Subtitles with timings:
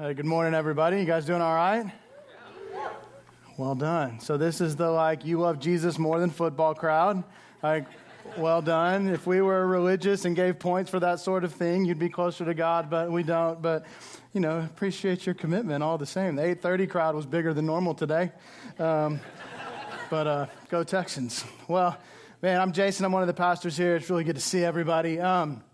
[0.00, 1.00] Hey, good morning, everybody.
[1.00, 1.84] You guys doing all right?
[3.56, 4.20] Well done.
[4.20, 7.24] So this is the like you love Jesus more than football crowd.
[7.64, 7.84] Like,
[8.36, 9.08] well done.
[9.08, 12.44] If we were religious and gave points for that sort of thing, you'd be closer
[12.44, 13.60] to God, but we don't.
[13.60, 13.86] But
[14.32, 16.36] you know, appreciate your commitment all the same.
[16.36, 18.30] The 8:30 crowd was bigger than normal today.
[18.78, 19.18] Um,
[20.10, 21.44] but uh, go Texans.
[21.66, 21.98] Well,
[22.40, 23.04] man, I'm Jason.
[23.04, 23.96] I'm one of the pastors here.
[23.96, 25.18] It's really good to see everybody.
[25.18, 25.64] Um,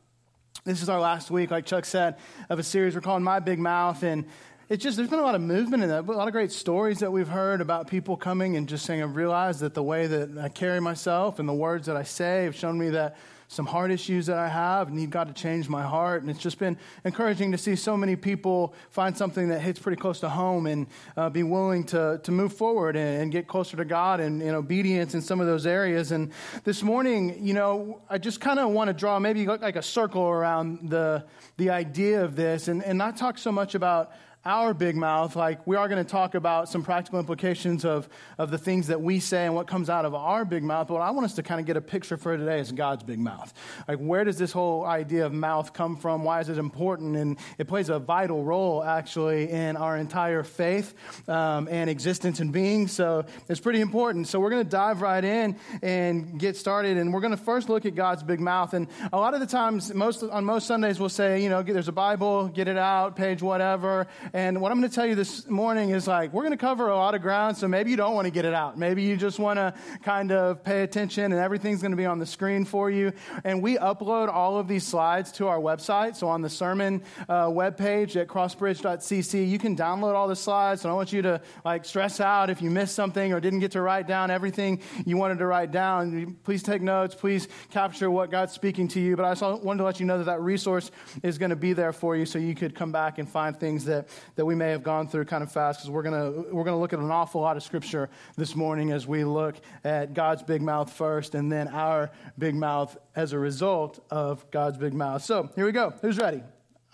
[0.65, 2.17] this is our last week, like Chuck said,
[2.49, 4.03] of a series we're calling My Big Mouth.
[4.03, 4.25] And
[4.71, 7.01] it's just, there's been a lot of movement in that, a lot of great stories
[7.01, 10.39] that we've heard about people coming and just saying, I've realized that the way that
[10.39, 13.19] I carry myself and the words that I say have shown me that
[13.55, 16.23] some heart issues that I have, and need God to change my heart.
[16.23, 20.01] And it's just been encouraging to see so many people find something that hits pretty
[20.01, 20.87] close to home and
[21.17, 24.55] uh, be willing to, to move forward and, and get closer to God and in
[24.55, 26.13] obedience in some of those areas.
[26.13, 26.33] And
[26.65, 30.23] this morning, you know, I just kind of want to draw maybe like a circle
[30.23, 31.25] around the,
[31.57, 34.13] the idea of this and, and not talk so much about
[34.45, 38.51] our big mouth, like we are going to talk about some practical implications of, of
[38.51, 40.89] the things that we say and what comes out of our big mouth.
[40.89, 43.05] But what I want us to kind of get a picture for today is God's
[43.05, 43.53] big mouth.
[43.89, 46.25] Like, where does this whole idea of mouth come from?
[46.25, 47.17] Why is it important?
[47.17, 50.95] And it plays a vital role, actually, in our entire faith
[51.27, 52.87] um, and existence and being.
[52.87, 54.29] So it's pretty important.
[54.29, 56.99] So we're going to dive right in and get started.
[56.99, 58.75] And we're going to first look at God's big mouth.
[58.75, 61.89] And a lot of the times, most on most Sundays, we'll say, you know, there's
[61.89, 65.49] a Bible, get it out, page whatever and what I'm going to tell you this
[65.49, 68.17] morning is like, we're going to cover a lot of ground, so maybe you don't
[68.17, 68.77] want to get it out.
[68.77, 72.19] Maybe you just want to kind of pay attention and everything's going to be on
[72.19, 73.13] the screen for you.
[73.45, 76.17] And we upload all of these slides to our website.
[76.17, 80.83] So on the sermon uh, webpage at crossbridge.cc, you can download all the slides.
[80.83, 83.71] So I want you to like stress out if you missed something or didn't get
[83.71, 86.37] to write down everything you wanted to write down.
[86.43, 87.15] Please take notes.
[87.15, 89.15] Please capture what God's speaking to you.
[89.15, 90.91] But I just wanted to let you know that that resource
[91.23, 93.85] is going to be there for you so you could come back and find things
[93.85, 96.65] that that we may have gone through kind of fast because we're going to we're
[96.65, 100.43] gonna look at an awful lot of scripture this morning as we look at God's
[100.43, 105.23] big mouth first and then our big mouth as a result of God's big mouth.
[105.23, 105.93] So here we go.
[106.01, 106.43] Who's ready?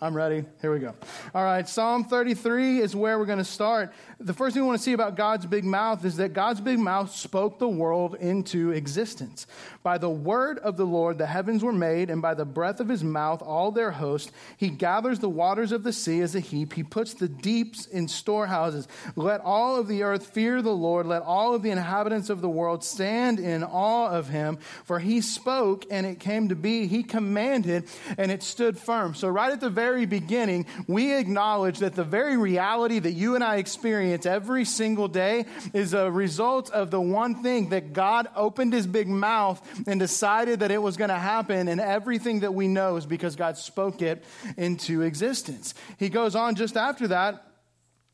[0.03, 0.47] I'm ready.
[0.63, 0.95] Here we go.
[1.35, 3.93] All right, Psalm 33 is where we're going to start.
[4.19, 6.79] The first thing we want to see about God's big mouth is that God's big
[6.79, 9.47] mouth spoke the world into existence.
[9.83, 12.89] By the word of the Lord, the heavens were made, and by the breath of
[12.89, 14.33] his mouth, all their host.
[14.57, 16.73] He gathers the waters of the sea as a heap.
[16.73, 18.89] He puts the deeps in storehouses.
[19.17, 21.07] Let all of the earth fear the Lord.
[21.07, 24.59] Let all of the inhabitants of the world stand in awe of him.
[24.85, 26.87] For he spoke, and it came to be.
[26.87, 27.85] He commanded,
[28.17, 29.15] and it stood firm.
[29.15, 33.35] So, right at the very very beginning, we acknowledge that the very reality that you
[33.35, 38.29] and I experience every single day is a result of the one thing that God
[38.37, 41.67] opened his big mouth and decided that it was going to happen.
[41.67, 44.23] And everything that we know is because God spoke it
[44.57, 45.75] into existence.
[45.99, 47.50] He goes on just after that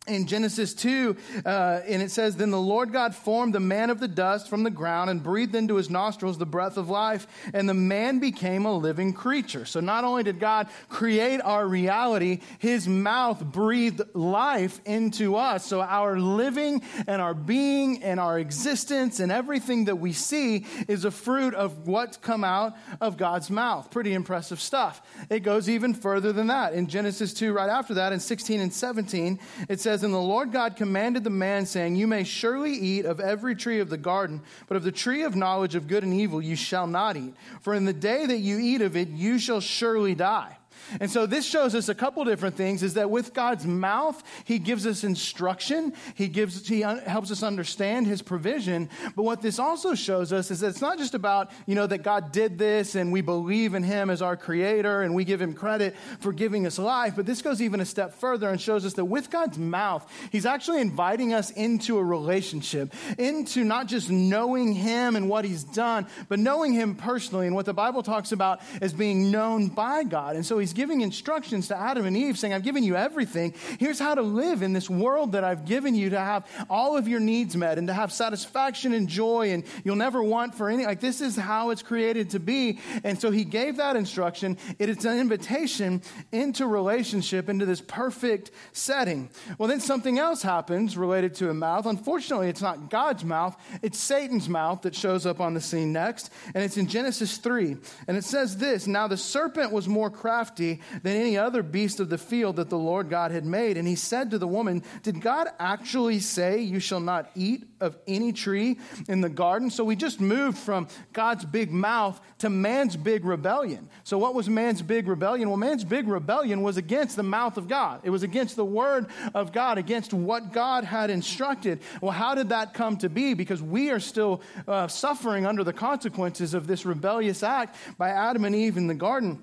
[0.07, 4.01] in Genesis 2, uh, and it says, Then the Lord God formed the man of
[4.01, 7.69] the dust from the ground and breathed into his nostrils the breath of life, and
[7.69, 9.65] the man became a living creature.
[9.65, 15.67] So not only did God create our reality, his mouth breathed life into us.
[15.67, 21.05] So our living and our being and our existence and everything that we see is
[21.05, 23.91] a fruit of what's come out of God's mouth.
[23.91, 25.03] Pretty impressive stuff.
[25.31, 26.75] It goes even further than that.
[26.75, 30.19] In Genesis 2, right after that, in 16 and 17, it says, says, And the
[30.19, 33.97] Lord God commanded the man, saying, You may surely eat of every tree of the
[33.97, 37.35] garden, but of the tree of knowledge of good and evil you shall not eat.
[37.63, 40.59] For in the day that you eat of it, you shall surely die.
[41.01, 44.59] And so this shows us a couple different things is that with God's mouth, he
[44.59, 45.93] gives us instruction.
[46.15, 48.89] He gives, he un- helps us understand his provision.
[49.15, 51.99] But what this also shows us is that it's not just about, you know, that
[51.99, 55.55] God did this and we believe in him as our creator and we give him
[55.55, 57.15] credit for giving us life.
[57.17, 60.47] But this goes even a step further and shows us that with God's mouth, he's
[60.47, 66.07] actually inviting us into a relationship, into not just knowing him and what he's done,
[66.29, 70.37] but knowing him personally and what the Bible talks about as being known by God.
[70.37, 73.55] And so he's giving instructions to Adam and Eve, saying, I've given you everything.
[73.81, 77.09] Here's how to live in this world that I've given you to have all of
[77.09, 80.85] your needs met and to have satisfaction and joy, and you'll never want for any.
[80.85, 82.79] Like, this is how it's created to be.
[83.03, 84.59] And so he gave that instruction.
[84.79, 89.31] It is an invitation into relationship, into this perfect setting.
[89.57, 91.87] Well, then something else happens related to a mouth.
[91.87, 96.31] Unfortunately, it's not God's mouth, it's Satan's mouth that shows up on the scene next.
[96.55, 97.79] And it's in Genesis 3.
[98.07, 100.66] And it says this Now the serpent was more crafty
[101.03, 103.77] than any other beast of the field that the Lord God had made.
[103.77, 107.97] And he said to the woman, Did God actually say you shall not eat of
[108.07, 108.79] any tree
[109.09, 109.71] in the garden?
[109.71, 113.89] So we just moved from God's big mouth to man's big rebellion.
[114.05, 115.49] So what was man's big rebellion?
[115.49, 118.01] Well, man's big rebellion was against the mouth of God.
[118.05, 121.81] It was against the word of God, against what God had instructed.
[122.01, 123.35] Well, how did that come to be?
[123.35, 128.45] Because we are still uh, suffering under the consequences of this rebellious act by Adam
[128.45, 129.43] and Eve in the garden.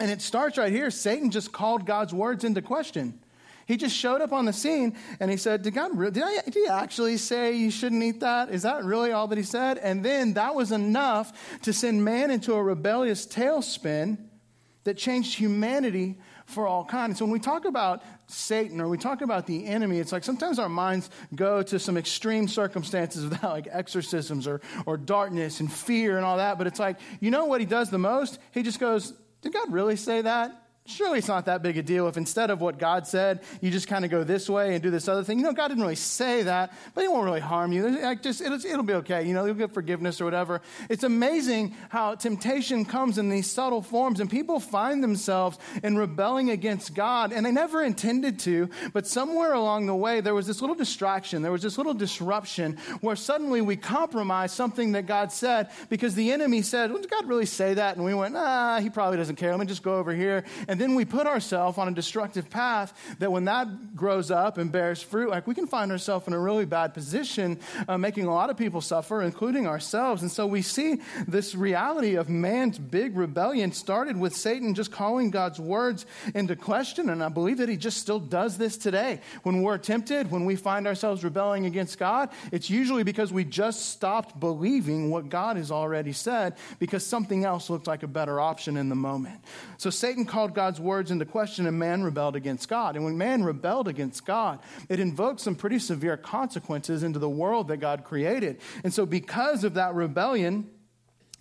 [0.00, 0.90] And it starts right here.
[0.90, 3.18] Satan just called God's words into question.
[3.66, 6.54] He just showed up on the scene and he said, Did God did, I, did
[6.54, 8.50] he actually say you shouldn't eat that?
[8.50, 9.78] Is that really all that he said?
[9.78, 14.18] And then that was enough to send man into a rebellious tailspin
[14.84, 17.18] that changed humanity for all kinds.
[17.18, 20.58] So when we talk about Satan or we talk about the enemy, it's like sometimes
[20.58, 26.16] our minds go to some extreme circumstances that, like exorcisms or, or darkness and fear
[26.16, 26.58] and all that.
[26.58, 28.38] But it's like, you know what he does the most?
[28.50, 30.56] He just goes, Did God really say that?
[30.92, 33.88] Surely it's not that big a deal if instead of what God said, you just
[33.88, 35.38] kind of go this way and do this other thing.
[35.38, 37.88] You know, God didn't really say that, but He won't really harm you.
[37.88, 39.26] Like just it'll, it'll be okay.
[39.26, 40.60] You know, you'll get forgiveness or whatever.
[40.88, 46.50] It's amazing how temptation comes in these subtle forms, and people find themselves in rebelling
[46.50, 48.68] against God, and they never intended to.
[48.92, 51.42] But somewhere along the way, there was this little distraction.
[51.42, 56.32] There was this little disruption where suddenly we compromised something that God said because the
[56.32, 59.36] enemy said, well, "Did God really say that?" And we went, "Ah, He probably doesn't
[59.36, 59.50] care.
[59.50, 62.92] Let me just go over here." And then we put ourselves on a destructive path
[63.20, 66.38] that when that grows up and bears fruit, like we can find ourselves in a
[66.38, 70.22] really bad position, uh, making a lot of people suffer, including ourselves.
[70.22, 75.30] And so we see this reality of man's big rebellion started with Satan just calling
[75.30, 77.10] God's words into question.
[77.10, 79.20] And I believe that he just still does this today.
[79.44, 83.90] When we're tempted, when we find ourselves rebelling against God, it's usually because we just
[83.90, 88.76] stopped believing what God has already said because something else looked like a better option
[88.76, 89.40] in the moment.
[89.76, 92.94] So Satan called God's words into question, and man rebelled against God.
[92.94, 97.66] And when man rebelled against God, it invoked some pretty severe consequences into the world
[97.66, 98.60] that God created.
[98.84, 100.70] And so, because of that rebellion,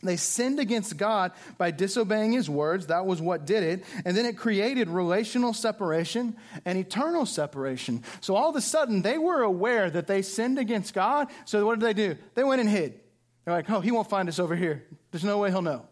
[0.01, 2.87] they sinned against God by disobeying his words.
[2.87, 3.85] That was what did it.
[4.05, 6.35] And then it created relational separation
[6.65, 8.03] and eternal separation.
[8.21, 11.27] So all of a sudden, they were aware that they sinned against God.
[11.45, 12.17] So what did they do?
[12.33, 12.99] They went and hid.
[13.45, 14.83] They're like, oh, he won't find us over here.
[15.11, 15.85] There's no way he'll know.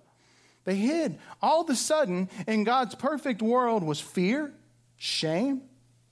[0.70, 1.18] They hid.
[1.42, 4.54] All of a sudden, in God's perfect world was fear,
[4.98, 5.64] shame,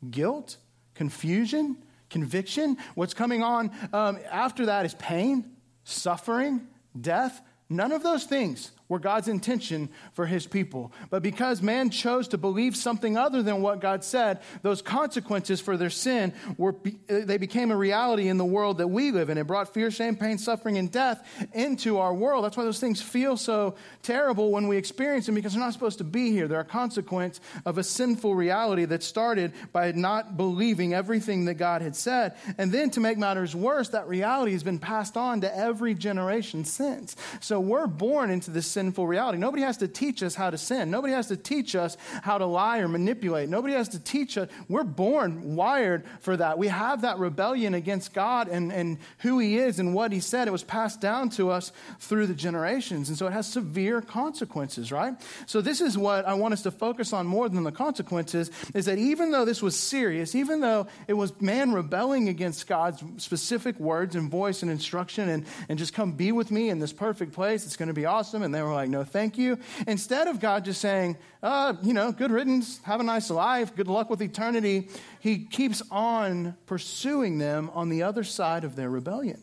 [0.10, 0.58] guilt,
[0.96, 1.78] confusion,
[2.10, 2.78] conviction.
[2.96, 5.46] What's coming on um, after that is pain,
[5.84, 6.66] suffering,
[7.00, 7.40] death.
[7.70, 10.94] None of those things were God's intention for his people.
[11.10, 15.76] But because man chose to believe something other than what God said, those consequences for
[15.76, 16.76] their sin were
[17.10, 19.38] uh, they became a reality in the world that we live in.
[19.38, 22.46] It brought fear, shame, pain, suffering, and death into our world.
[22.46, 25.98] That's why those things feel so terrible when we experience them because they're not supposed
[25.98, 26.48] to be here.
[26.48, 31.82] They're a consequence of a sinful reality that started by not believing everything that God
[31.82, 32.36] had said.
[32.58, 36.64] And then to make matters worse, that reality has been passed on to every generation
[36.64, 37.16] since.
[37.42, 39.40] So we're born into this sinful reality.
[39.40, 40.92] Nobody has to teach us how to sin.
[40.92, 43.50] Nobody has to teach us how to lie or manipulate.
[43.50, 44.48] Nobody has to teach us.
[44.70, 46.60] We're born wired for that.
[46.60, 50.48] We have that rebellion against God and, and who He is and what He said.
[50.48, 53.10] It was passed down to us through the generations.
[53.10, 55.16] And so it has severe consequences, right?
[55.48, 58.86] So this is what I want us to focus on more than the consequences is
[58.86, 63.80] that even though this was serious, even though it was man rebelling against God's specific
[63.80, 67.34] words and voice and instruction and, and just come be with me in this perfect
[67.34, 68.44] place, it's going to be awesome.
[68.44, 69.58] And they were like, no, thank you.
[69.88, 73.88] Instead of God just saying, uh, you know, good riddance, have a nice life, good
[73.88, 79.42] luck with eternity, he keeps on pursuing them on the other side of their rebellion.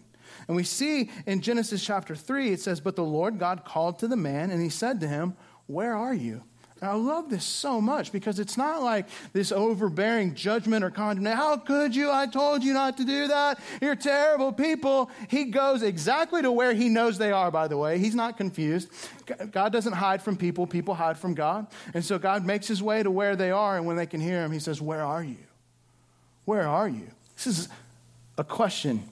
[0.48, 4.08] And we see in Genesis chapter 3, it says, But the Lord God called to
[4.08, 6.42] the man, and he said to him, Where are you?
[6.84, 11.36] I love this so much because it's not like this overbearing judgment or condemnation.
[11.36, 12.10] How could you?
[12.10, 13.60] I told you not to do that.
[13.80, 15.10] You're terrible people.
[15.28, 17.98] He goes exactly to where he knows they are, by the way.
[17.98, 18.90] He's not confused.
[19.50, 21.66] God doesn't hide from people, people hide from God.
[21.94, 24.44] And so God makes his way to where they are, and when they can hear
[24.44, 25.36] him, he says, Where are you?
[26.44, 27.08] Where are you?
[27.36, 27.68] This is
[28.36, 29.08] a question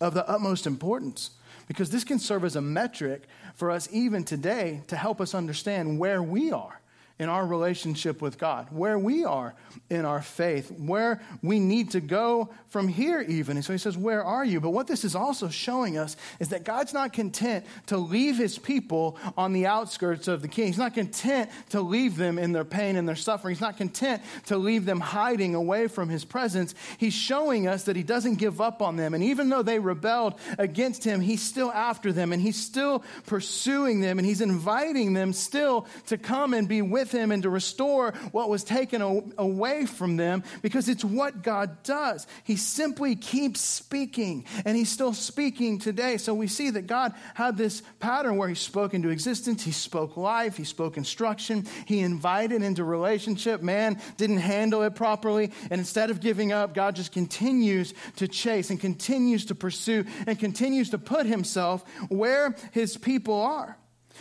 [0.00, 1.30] of the utmost importance
[1.66, 3.22] because this can serve as a metric
[3.54, 6.77] for us even today to help us understand where we are
[7.18, 9.54] in our relationship with God, where we are
[9.90, 13.56] in our faith, where we need to go from here, even.
[13.56, 14.60] And so he says, Where are you?
[14.60, 18.56] But what this is also showing us is that God's not content to leave his
[18.58, 20.66] people on the outskirts of the king.
[20.66, 23.54] He's not content to leave them in their pain and their suffering.
[23.54, 26.74] He's not content to leave them hiding away from his presence.
[26.98, 29.14] He's showing us that he doesn't give up on them.
[29.14, 34.00] And even though they rebelled against him, he's still after them and he's still pursuing
[34.00, 37.50] them and he's inviting them still to come and be with with him and to
[37.50, 39.02] restore what was taken
[39.38, 42.26] away from them because it's what God does.
[42.44, 46.18] He simply keeps speaking and he's still speaking today.
[46.18, 50.16] So we see that God had this pattern where he spoke into existence, he spoke
[50.16, 53.62] life, he spoke instruction, he invited into relationship.
[53.62, 55.52] Man didn't handle it properly.
[55.70, 60.38] And instead of giving up, God just continues to chase and continues to pursue and
[60.38, 63.78] continues to put himself where his people are.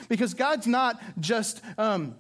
[0.10, 1.62] Because God's not just.
[1.78, 2.16] Um,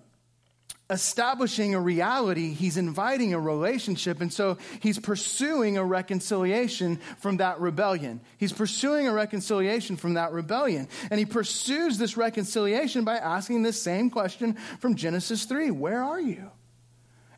[0.90, 4.22] establishing a reality, he's inviting a relationship.
[4.22, 8.22] And so he's pursuing a reconciliation from that rebellion.
[8.38, 10.88] He's pursuing a reconciliation from that rebellion.
[11.12, 16.22] And he pursues this reconciliation by asking this same question from Genesis 3 Where are
[16.22, 16.52] you?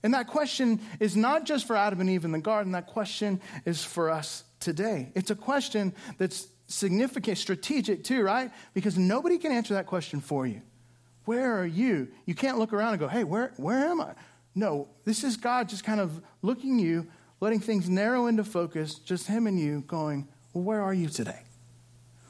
[0.03, 3.41] And that question is not just for Adam and Eve in the garden, that question
[3.65, 5.11] is for us today.
[5.15, 8.51] It's a question that's significant, strategic too, right?
[8.73, 10.61] Because nobody can answer that question for you.
[11.29, 12.07] Where are you?
[12.25, 14.13] You can't look around and go, hey, where, where am I?
[14.55, 17.05] No, this is God just kind of looking you,
[17.39, 21.43] letting things narrow into focus, just Him and you going, well, where are you today?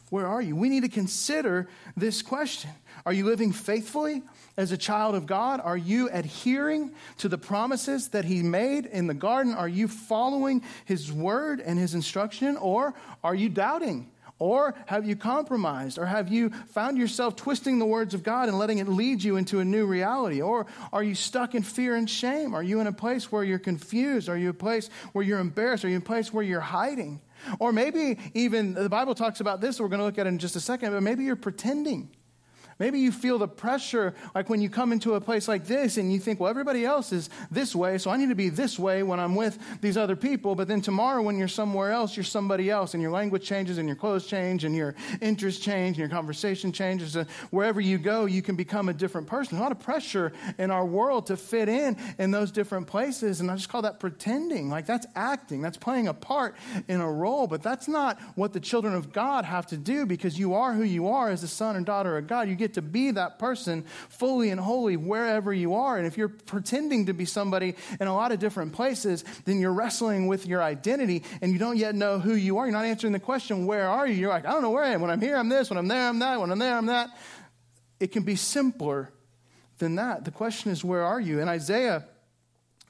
[0.10, 0.54] Where are you?
[0.54, 2.72] We need to consider this question.
[3.06, 4.22] Are you living faithfully
[4.58, 5.62] as a child of God?
[5.64, 9.54] Are you adhering to the promises that He made in the garden?
[9.54, 12.58] Are you following His word and His instruction?
[12.58, 14.12] Or are you doubting?
[14.40, 16.00] Or have you compromised?
[16.00, 19.36] Or have you found yourself twisting the words of God and letting it lead you
[19.36, 20.42] into a new reality?
[20.42, 22.56] Or are you stuck in fear and shame?
[22.56, 24.30] Are you in a place where you're confused?
[24.30, 25.84] Are you in a place where you're embarrassed?
[25.84, 27.22] Are you in a place where you're hiding?
[27.60, 30.40] Or maybe even the Bible talks about this, we're going to look at it in
[30.40, 32.10] just a second, but maybe you're pretending.
[32.80, 36.14] Maybe you feel the pressure like when you come into a place like this and
[36.14, 39.04] you think, well, everybody else is this way, so I need to be this way
[39.04, 40.56] when I'm with these other people.
[40.56, 43.88] But then tomorrow, when you're somewhere else, you're somebody else, and your language changes, and
[43.88, 47.18] your clothes change, and your interests change, and your conversation changes.
[47.18, 49.58] And wherever you go, you can become a different person.
[49.58, 53.42] There's a lot of pressure in our world to fit in in those different places.
[53.42, 54.70] And I just call that pretending.
[54.70, 56.56] Like that's acting, that's playing a part
[56.88, 57.46] in a role.
[57.46, 60.84] But that's not what the children of God have to do because you are who
[60.84, 62.48] you are as a son and daughter of God.
[62.48, 65.98] You get to be that person fully and wholly wherever you are.
[65.98, 69.74] And if you're pretending to be somebody in a lot of different places, then you're
[69.74, 72.66] wrestling with your identity and you don't yet know who you are.
[72.66, 74.14] You're not answering the question, Where are you?
[74.14, 75.02] You're like, I don't know where I am.
[75.02, 75.70] When I'm here, I'm this.
[75.70, 76.40] When I'm there, I'm that.
[76.40, 77.10] When I'm there, I'm that.
[78.00, 79.12] It can be simpler
[79.78, 80.26] than that.
[80.26, 81.40] The question is, Where are you?
[81.40, 82.06] And Isaiah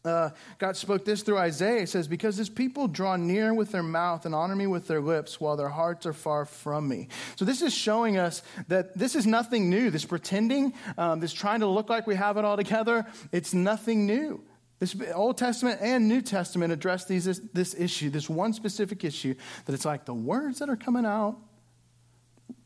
[0.05, 1.81] uh, God spoke this through Isaiah.
[1.81, 5.01] He says, Because his people draw near with their mouth and honor me with their
[5.01, 7.09] lips, while their hearts are far from me.
[7.35, 9.89] So, this is showing us that this is nothing new.
[9.89, 14.05] This pretending, um, this trying to look like we have it all together, it's nothing
[14.05, 14.41] new.
[14.79, 19.35] This Old Testament and New Testament address these, this, this issue, this one specific issue,
[19.65, 21.37] that it's like the words that are coming out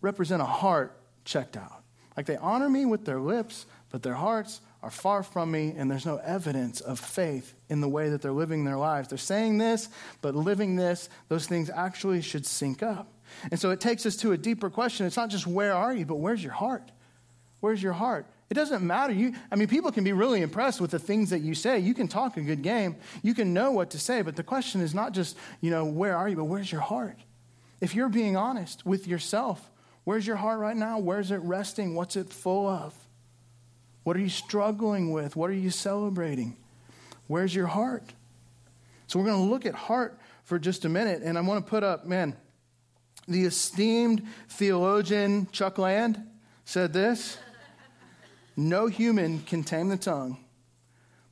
[0.01, 1.83] represent a heart checked out.
[2.15, 5.89] Like they honor me with their lips, but their hearts are far from me, and
[5.89, 9.07] there's no evidence of faith in the way that they're living their lives.
[9.07, 9.87] They're saying this,
[10.21, 13.07] but living this, those things actually should sync up.
[13.49, 15.05] And so it takes us to a deeper question.
[15.05, 16.91] It's not just where are you, but where's your heart?
[17.61, 18.25] Where's your heart?
[18.49, 19.13] It doesn't matter.
[19.13, 21.79] You, I mean, people can be really impressed with the things that you say.
[21.79, 22.97] You can talk a good game.
[23.21, 24.21] You can know what to say.
[24.21, 27.17] But the question is not just, you know, where are you, but where's your heart?
[27.79, 29.71] If you're being honest with yourself,
[30.03, 30.99] where's your heart right now?
[30.99, 31.95] Where's it resting?
[31.95, 32.93] What's it full of?
[34.03, 35.35] What are you struggling with?
[35.35, 36.57] What are you celebrating?
[37.27, 38.13] Where's your heart?
[39.07, 41.69] So we're going to look at heart for just a minute, and I want to
[41.69, 42.35] put up, man,
[43.27, 46.21] the esteemed theologian Chuck Land
[46.65, 47.37] said this
[48.57, 50.37] No human can tame the tongue,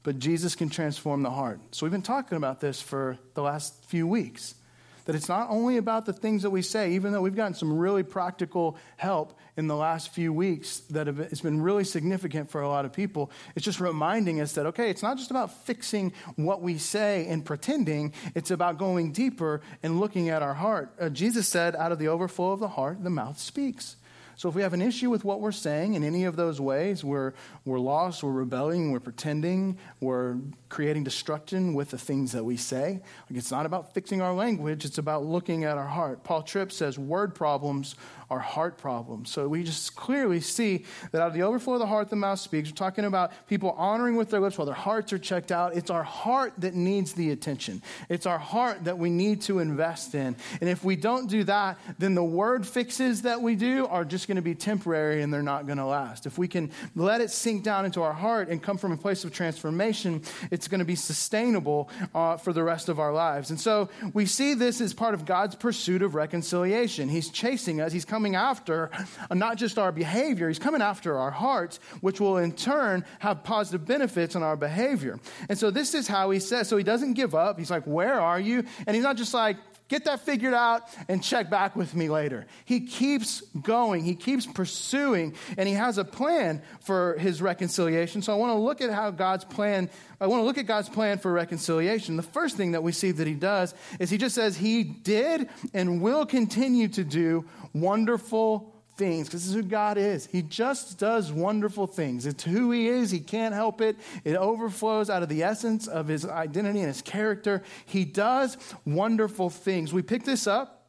[0.04, 1.60] but Jesus can transform the heart.
[1.72, 4.56] So we've been talking about this for the last few weeks.
[5.06, 7.78] That it's not only about the things that we say, even though we've gotten some
[7.78, 12.62] really practical help in the last few weeks that have, it's been really significant for
[12.62, 13.32] a lot of people.
[13.56, 17.44] It's just reminding us that, okay, it's not just about fixing what we say and
[17.44, 20.94] pretending, it's about going deeper and looking at our heart.
[21.00, 23.96] Uh, Jesus said, out of the overflow of the heart, the mouth speaks.
[24.42, 27.04] So if we have an issue with what we're saying in any of those ways,
[27.04, 27.34] we're,
[27.64, 33.02] we're lost, we're rebelling, we're pretending, we're creating destruction with the things that we say.
[33.30, 36.24] Like it's not about fixing our language, it's about looking at our heart.
[36.24, 37.94] Paul Tripp says word problems
[38.32, 39.30] are heart problems.
[39.30, 42.40] So we just clearly see that out of the overflow of the heart, the mouth
[42.40, 42.70] speaks.
[42.70, 45.76] We're talking about people honoring with their lips while their hearts are checked out.
[45.76, 50.16] It's our heart that needs the attention, it's our heart that we need to invest
[50.16, 50.38] in.
[50.62, 54.30] And if we don't do that, then the word fixes that we do are just
[54.30, 56.26] going to be temporary and they're not going to last.
[56.26, 59.26] If we can let it sink down into our heart and come from a place
[59.26, 60.22] of transformation,
[60.52, 63.50] it's going to be sustainable uh, for the rest of our lives.
[63.50, 67.10] And so we see this as part of God's pursuit of reconciliation.
[67.10, 68.92] He's chasing us, He's coming coming after
[69.32, 73.44] uh, not just our behavior, he's coming after our hearts, which will in turn have
[73.44, 75.20] positive benefits on our behavior.
[75.50, 77.58] And so this is how he says, so he doesn't give up.
[77.58, 78.64] He's like, Where are you?
[78.86, 79.58] And he's not just like,
[79.92, 82.46] Get that figured out and check back with me later.
[82.64, 88.22] He keeps going, he keeps pursuing, and he has a plan for his reconciliation.
[88.22, 89.90] So I want to look at how God's plan,
[90.22, 92.16] I want to look at God's plan for reconciliation.
[92.16, 95.50] The first thing that we see that he does is he just says he did
[95.74, 97.44] and will continue to do
[97.74, 100.28] wonderful things because this is who God is.
[100.28, 102.28] He just does wonderful things.
[102.28, 103.10] It's who He is.
[103.10, 103.98] He can't help it.
[104.24, 107.64] It overflows out of the essence of His identity and His character.
[107.88, 109.92] He does wonderful things.
[109.92, 110.81] We pick this up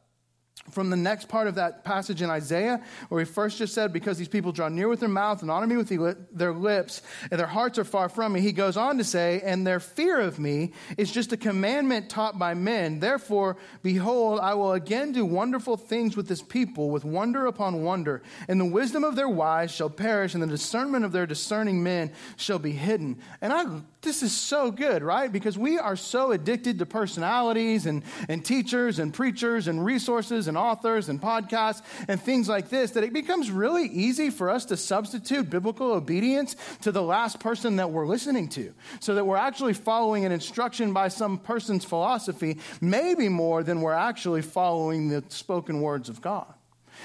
[0.71, 4.17] from the next part of that passage in Isaiah, where he first just said, Because
[4.17, 5.89] these people draw near with their mouth and honor me with
[6.31, 9.67] their lips, and their hearts are far from me, he goes on to say, And
[9.67, 12.99] their fear of me is just a commandment taught by men.
[12.99, 18.21] Therefore, behold, I will again do wonderful things with this people, with wonder upon wonder.
[18.47, 22.11] And the wisdom of their wise shall perish, and the discernment of their discerning men
[22.37, 23.19] shall be hidden.
[23.41, 25.31] And I this is so good, right?
[25.31, 30.57] Because we are so addicted to personalities and, and teachers and preachers and resources and
[30.57, 34.77] authors and podcasts and things like this that it becomes really easy for us to
[34.77, 38.73] substitute biblical obedience to the last person that we're listening to.
[38.99, 43.93] So that we're actually following an instruction by some person's philosophy, maybe more than we're
[43.93, 46.53] actually following the spoken words of God.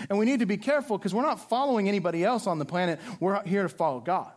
[0.08, 3.00] And we need to be careful because we're not following anybody else on the planet.
[3.20, 4.32] We're here to follow God.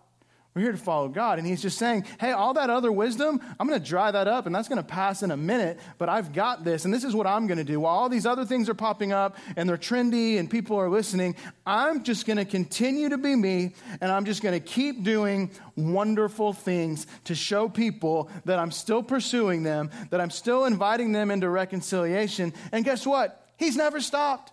[0.53, 1.39] We're here to follow God.
[1.39, 4.47] And he's just saying, hey, all that other wisdom, I'm going to dry that up
[4.47, 6.83] and that's going to pass in a minute, but I've got this.
[6.83, 7.79] And this is what I'm going to do.
[7.79, 11.37] While all these other things are popping up and they're trendy and people are listening,
[11.65, 15.51] I'm just going to continue to be me and I'm just going to keep doing
[15.77, 21.31] wonderful things to show people that I'm still pursuing them, that I'm still inviting them
[21.31, 22.53] into reconciliation.
[22.73, 23.47] And guess what?
[23.55, 24.51] He's never stopped.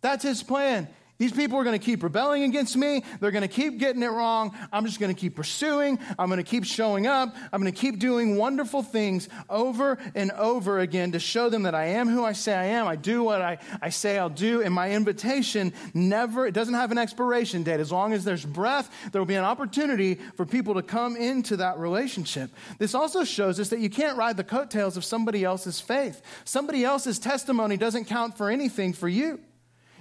[0.00, 0.88] That's his plan.
[1.20, 3.04] These people are going to keep rebelling against me.
[3.20, 4.56] They're going to keep getting it wrong.
[4.72, 5.98] I'm just going to keep pursuing.
[6.18, 7.36] I'm going to keep showing up.
[7.52, 11.74] I'm going to keep doing wonderful things over and over again to show them that
[11.74, 12.88] I am who I say I am.
[12.88, 14.62] I do what I, I say I'll do.
[14.62, 17.80] And my invitation never, it doesn't have an expiration date.
[17.80, 21.58] As long as there's breath, there will be an opportunity for people to come into
[21.58, 22.50] that relationship.
[22.78, 26.22] This also shows us that you can't ride the coattails of somebody else's faith.
[26.46, 29.38] Somebody else's testimony doesn't count for anything for you.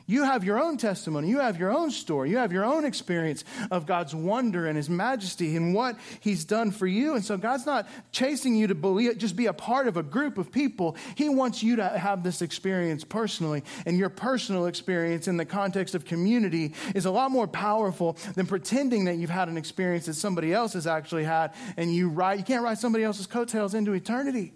[0.09, 1.29] You have your own testimony.
[1.29, 2.31] You have your own story.
[2.31, 6.71] You have your own experience of God's wonder and His majesty and what He's done
[6.71, 7.13] for you.
[7.13, 10.39] And so God's not chasing you to believe, just be a part of a group
[10.39, 10.97] of people.
[11.13, 13.63] He wants you to have this experience personally.
[13.85, 18.47] And your personal experience in the context of community is a lot more powerful than
[18.47, 21.53] pretending that you've had an experience that somebody else has actually had.
[21.77, 24.53] And you ride, you can't write somebody else's coattails into eternity.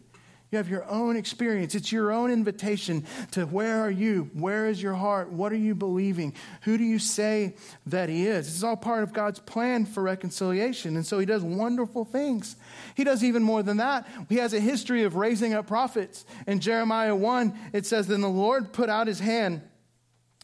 [0.54, 1.74] You have your own experience.
[1.74, 4.30] It's your own invitation to where are you?
[4.34, 5.32] Where is your heart?
[5.32, 6.36] What are you believing?
[6.62, 7.56] Who do you say
[7.88, 8.46] that He is?
[8.46, 10.96] This is all part of God's plan for reconciliation.
[10.96, 12.56] And so He does wonderful things.
[12.94, 14.08] He does even more than that.
[14.30, 16.24] He has a history of raising up prophets.
[16.46, 19.63] In Jeremiah 1, it says, Then the Lord put out His hand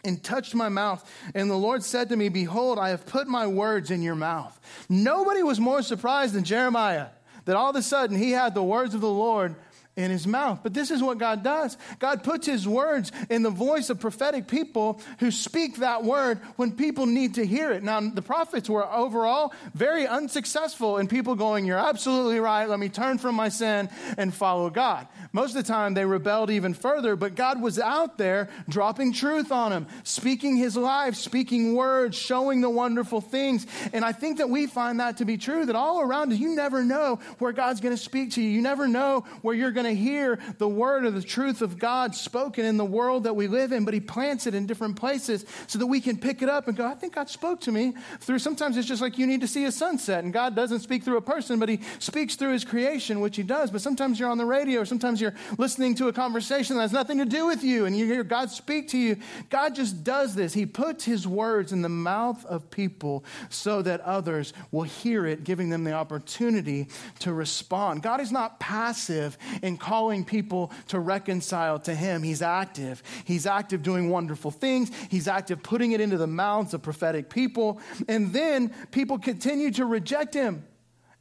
[0.04, 1.08] and touched my mouth.
[1.36, 4.60] And the Lord said to me, Behold, I have put my words in your mouth.
[4.90, 7.10] Nobody was more surprised than Jeremiah
[7.50, 9.56] that all of a sudden he had the words of the Lord
[10.00, 10.62] in his mouth.
[10.64, 14.48] But this is what God does God puts his words in the voice of prophetic
[14.48, 17.84] people who speak that word when people need to hear it.
[17.84, 22.68] Now, the prophets were overall very unsuccessful in people going, You're absolutely right.
[22.68, 25.08] Let me turn from my sin and follow God.
[25.34, 29.52] Most of the time, they rebelled even further, but God was out there dropping truth
[29.52, 33.68] on them, speaking his life, speaking words, showing the wonderful things.
[33.94, 36.56] And I think that we find that to be true that all around us, you
[36.56, 38.50] never know where God's going to speak to you.
[38.50, 42.16] You never know where you're going to hear the word or the truth of God
[42.16, 45.46] spoken in the world that we live in, but He plants it in different places
[45.68, 47.94] so that we can pick it up and go, I think God spoke to me
[48.20, 48.40] through.
[48.40, 51.18] Sometimes it's just like you need to see a sunset, and God doesn't speak through
[51.18, 53.72] a person, but He speaks through His creation, which He does.
[53.72, 56.92] But sometimes you're on the radio, or sometimes you're listening to a conversation that has
[56.92, 59.18] nothing to do with you, and you hear God speak to you.
[59.50, 60.54] God just does this.
[60.54, 65.44] He puts His words in the mouth of people so that others will hear it,
[65.44, 66.88] giving them the opportunity
[67.20, 68.04] to respond.
[68.04, 72.24] God is not passive in calling people to reconcile to Him.
[72.24, 73.02] He's active.
[73.26, 74.92] He's active doing wonderful things.
[75.10, 77.80] He's active putting it into the mouths of prophetic people.
[78.08, 80.66] And then people continue to reject Him.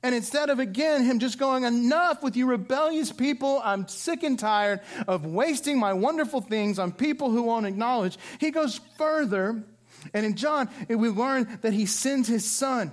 [0.03, 4.39] And instead of again him just going, Enough with you rebellious people, I'm sick and
[4.39, 9.63] tired of wasting my wonderful things on people who won't acknowledge, he goes further.
[10.15, 12.93] And in John, we learn that he sends his son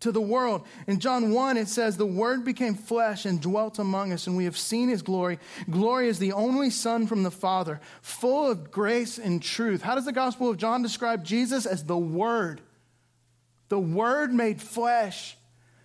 [0.00, 0.66] to the world.
[0.86, 4.44] In John 1, it says, The Word became flesh and dwelt among us, and we
[4.44, 5.38] have seen his glory.
[5.68, 9.82] Glory is the only Son from the Father, full of grace and truth.
[9.82, 11.66] How does the Gospel of John describe Jesus?
[11.66, 12.60] As the Word.
[13.68, 15.36] The Word made flesh.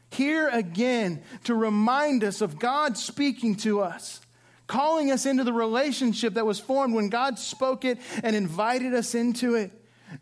[0.10, 4.22] Here again to remind us of God speaking to us
[4.68, 9.14] calling us into the relationship that was formed when God spoke it and invited us
[9.16, 9.72] into it.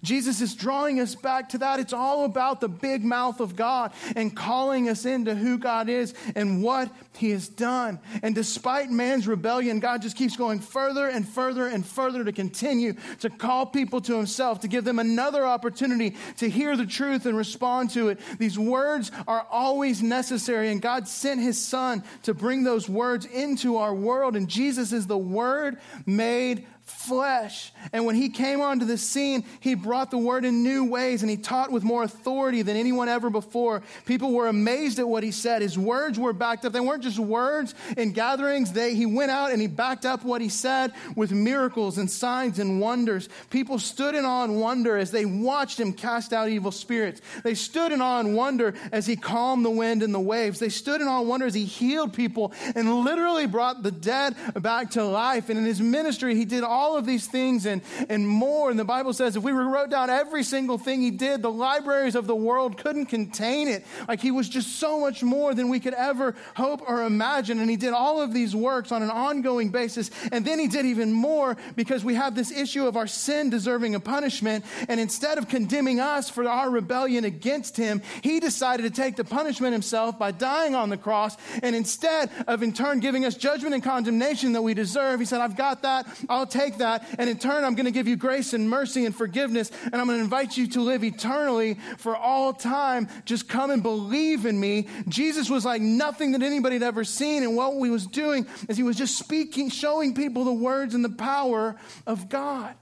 [0.02, 1.80] Jesus is drawing us back to that.
[1.80, 6.14] It's all about the big mouth of God and calling us into who God is
[6.36, 8.00] and what He has done.
[8.22, 12.94] And despite man's rebellion, God just keeps going further and further and further to continue
[13.20, 17.38] to call people to Himself, to give them another opportunity to hear the truth and
[17.38, 18.20] respond to it.
[18.40, 23.78] These words are always necessary, and God sent His Son to bring those words into
[23.78, 24.36] our world.
[24.36, 27.72] And Jesus is the Word made flesh.
[27.94, 31.30] And when he came onto the scene, he brought the word in new ways and
[31.30, 33.84] he taught with more authority than anyone ever before.
[34.06, 35.62] People were amazed at what he said.
[35.62, 36.74] His words were backed up.
[36.74, 38.74] They weren't just words in gatherings.
[38.74, 42.60] They, he went out and he backed up what he said with miracles and signs
[42.60, 43.30] and wonders.
[43.50, 47.22] People stood in awe and wonder as they watched him cast out evil spirits.
[47.44, 50.60] They stood in awe and wonder as he calmed the wind and the waves.
[50.60, 54.36] They stood in awe and wonder as he healed people and literally brought the dead
[54.62, 55.50] back to life.
[55.50, 58.70] And in his ministry, he did all of these things and, and more.
[58.70, 62.16] And the Bible says if we wrote down every single thing he did, the libraries
[62.16, 63.86] of the world couldn't contain it.
[64.08, 67.60] Like he was just so much more than we could ever hope or imagine.
[67.60, 70.12] And he did all of these works on an ongoing basis.
[70.32, 73.96] And then he did even more because we have this issue of our sin deserving
[73.96, 74.66] a punishment.
[74.88, 79.24] And instead of condemning us for our rebellion against him, he decided to take the
[79.24, 81.36] punishment himself by dying on the cross.
[81.62, 85.42] And instead of in turn giving us judgment and condemnation that we deserve, he said,
[85.42, 86.08] I've got that.
[86.30, 89.06] I'll take take that, and in turn, I'm going to give you grace and mercy
[89.06, 93.08] and forgiveness, and I'm going to invite you to live eternally for all time.
[93.26, 94.88] Just come and believe in me.
[95.08, 98.78] Jesus was like nothing that anybody had ever seen, and what he was doing is
[98.78, 101.76] he was just speaking, showing people the words and the power
[102.08, 102.76] of God.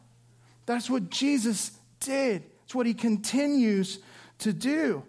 [0.66, 2.44] That's what Jesus did.
[2.66, 4.00] It's what he continues
[4.40, 5.04] to do.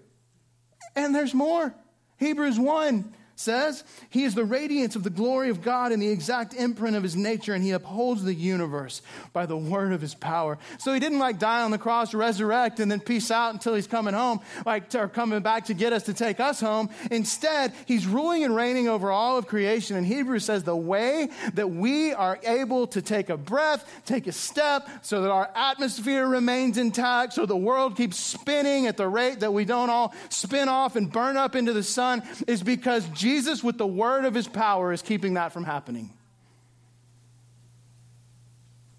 [0.97, 1.75] And there's more.
[2.19, 6.55] Hebrews 1 says he is the radiance of the glory of God and the exact
[6.55, 10.59] imprint of his nature, and he upholds the universe by the word of his power.
[10.79, 13.87] So he didn't like die on the cross, resurrect, and then peace out until he's
[13.87, 16.91] coming home, like or coming back to get us to take us home.
[17.11, 19.97] Instead, he's ruling and reigning over all of creation.
[19.97, 24.33] And Hebrews says the way that we are able to take a breath, take a
[24.33, 29.41] step, so that our atmosphere remains intact, so the world keeps spinning at the rate
[29.41, 33.32] that we don't all spin off and burn up into the sun, is because Jesus
[33.33, 36.11] Jesus, with the word of his power, is keeping that from happening.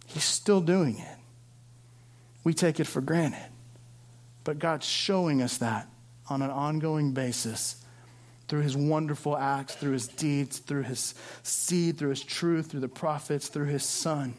[0.08, 1.18] He's still doing it.
[2.44, 3.46] We take it for granted.
[4.44, 5.88] But God's showing us that
[6.28, 7.76] on an ongoing basis
[8.48, 12.88] through his wonderful acts, through his deeds, through his seed, through his truth, through the
[12.88, 14.34] prophets, through his son.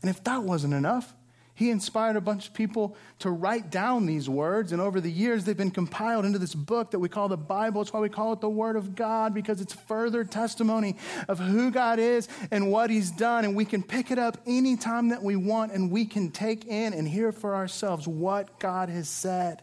[0.00, 1.12] And if that wasn't enough,
[1.56, 5.44] he inspired a bunch of people to write down these words, and over the years,
[5.44, 7.80] they've been compiled into this book that we call the Bible.
[7.80, 10.96] It's why we call it the Word of God, because it's further testimony
[11.28, 13.46] of who God is and what He's done.
[13.46, 16.92] And we can pick it up anytime that we want, and we can take in
[16.92, 19.62] and hear for ourselves what God has said.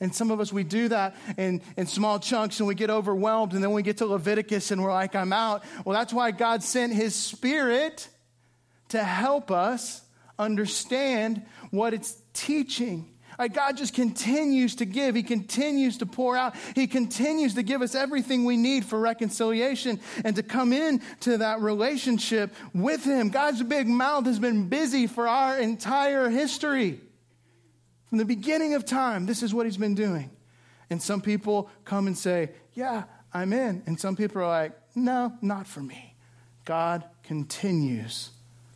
[0.00, 3.52] And some of us, we do that in, in small chunks and we get overwhelmed.
[3.52, 5.64] And then we get to Leviticus and we're like, I'm out.
[5.84, 8.08] Well, that's why God sent His Spirit
[8.90, 10.02] to help us
[10.38, 13.08] understand what it's teaching.
[13.38, 15.14] Like God just continues to give.
[15.14, 16.56] He continues to pour out.
[16.74, 21.60] He continues to give us everything we need for reconciliation and to come into that
[21.60, 23.28] relationship with Him.
[23.28, 27.00] God's big mouth has been busy for our entire history.
[28.08, 30.30] From the beginning of time, this is what He's been doing.
[30.90, 33.84] And some people come and say, Yeah, I'm in.
[33.86, 36.16] And some people are like, No, not for me.
[36.64, 38.30] God continues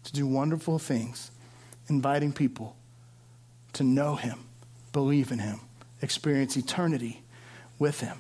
[0.05, 1.33] to do wonderful things
[1.89, 2.77] inviting people
[3.75, 4.45] to know Him,
[4.93, 5.61] believe in Him,
[6.01, 7.23] experience eternity
[7.79, 8.19] with Him.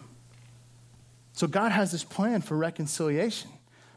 [1.33, 3.51] So God has this plan for reconciliation.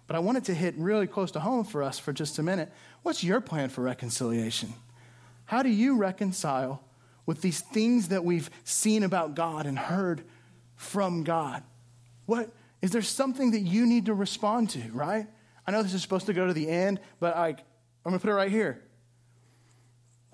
[0.08, 2.72] But I wanted to hit really close to home for us for just a minute.
[3.04, 4.74] What's your plan for reconciliation?
[5.46, 6.84] How do you reconcile
[7.26, 10.24] with these things that we've seen about God and heard
[10.76, 11.64] from God?
[12.26, 12.52] What
[12.82, 15.28] is there something that you need to respond to, right?
[15.66, 17.56] I know this is supposed to go to the end, but I, I'm
[18.04, 18.84] going to put it right here.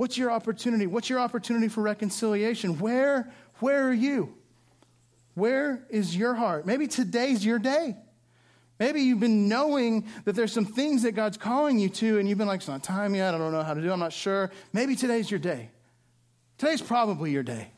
[0.01, 0.87] What's your opportunity?
[0.87, 2.79] What's your opportunity for reconciliation?
[2.79, 4.33] Where, where are you?
[5.35, 6.65] Where is your heart?
[6.65, 7.95] Maybe today's your day.
[8.79, 12.39] Maybe you've been knowing that there's some things that God's calling you to, and you've
[12.39, 13.35] been like, it's not time yet.
[13.35, 13.93] I don't know how to do it.
[13.93, 14.49] I'm not sure.
[14.73, 15.69] Maybe today's your day.
[16.57, 17.69] Today's probably your day.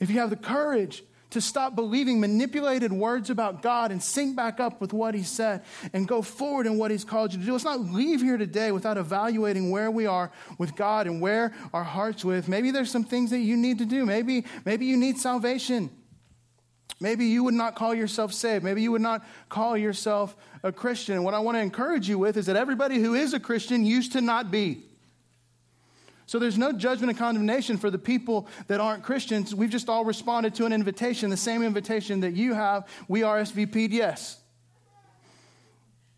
[0.00, 4.60] if you have the courage to stop believing manipulated words about God and sync back
[4.60, 7.52] up with what He said and go forward in what He's called you to do.
[7.52, 11.84] Let's not leave here today without evaluating where we are with God and where our
[11.84, 12.48] heart's with.
[12.48, 14.06] Maybe there's some things that you need to do.
[14.06, 15.90] Maybe, maybe you need salvation.
[17.00, 18.62] Maybe you would not call yourself saved.
[18.62, 21.16] Maybe you would not call yourself a Christian.
[21.16, 23.84] And what I want to encourage you with is that everybody who is a Christian
[23.84, 24.84] used to not be.
[26.32, 29.54] So there's no judgment and condemnation for the people that aren't Christians.
[29.54, 32.88] We've just all responded to an invitation, the same invitation that you have.
[33.06, 34.40] We RSVP'd yes.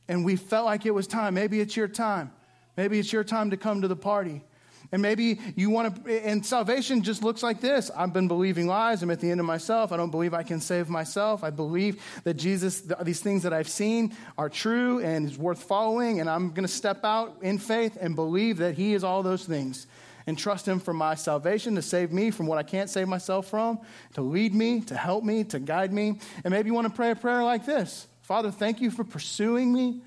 [0.06, 1.34] And we felt like it was time.
[1.34, 2.30] Maybe it's your time.
[2.76, 4.44] Maybe it's your time to come to the party.
[4.92, 7.90] And maybe you want to, and salvation just looks like this.
[7.96, 9.02] I've been believing lies.
[9.02, 9.92] I'm at the end of myself.
[9.92, 11.42] I don't believe I can save myself.
[11.42, 16.20] I believe that Jesus, these things that I've seen are true and is worth following.
[16.20, 19.44] And I'm going to step out in faith and believe that He is all those
[19.44, 19.86] things
[20.26, 23.48] and trust Him for my salvation, to save me from what I can't save myself
[23.48, 23.78] from,
[24.14, 26.18] to lead me, to help me, to guide me.
[26.44, 29.72] And maybe you want to pray a prayer like this Father, thank you for pursuing
[29.72, 30.00] me,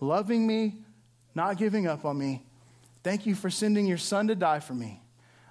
[0.00, 0.76] loving me,
[1.34, 2.42] not giving up on me.
[3.02, 5.02] Thank you for sending your Son to die for me.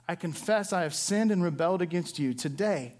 [0.07, 2.33] I confess I have sinned and rebelled against you.
[2.33, 2.93] Today,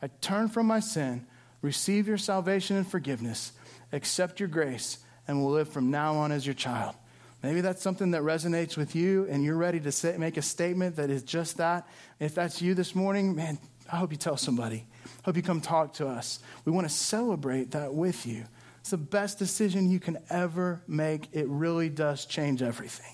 [0.00, 1.26] I turn from my sin,
[1.62, 3.52] receive your salvation and forgiveness,
[3.92, 6.94] accept your grace, and will live from now on as your child.
[7.42, 10.96] Maybe that's something that resonates with you and you're ready to say, make a statement
[10.96, 11.86] that is just that.
[12.18, 13.58] If that's you this morning, man,
[13.92, 14.86] I hope you tell somebody.
[15.24, 16.38] Hope you come talk to us.
[16.64, 18.44] We want to celebrate that with you.
[18.80, 21.28] It's the best decision you can ever make.
[21.32, 23.13] It really does change everything.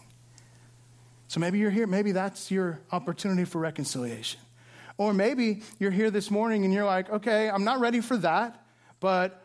[1.30, 4.40] So maybe you're here, maybe that's your opportunity for reconciliation.
[4.96, 8.60] Or maybe you're here this morning and you're like, okay, I'm not ready for that,
[8.98, 9.40] but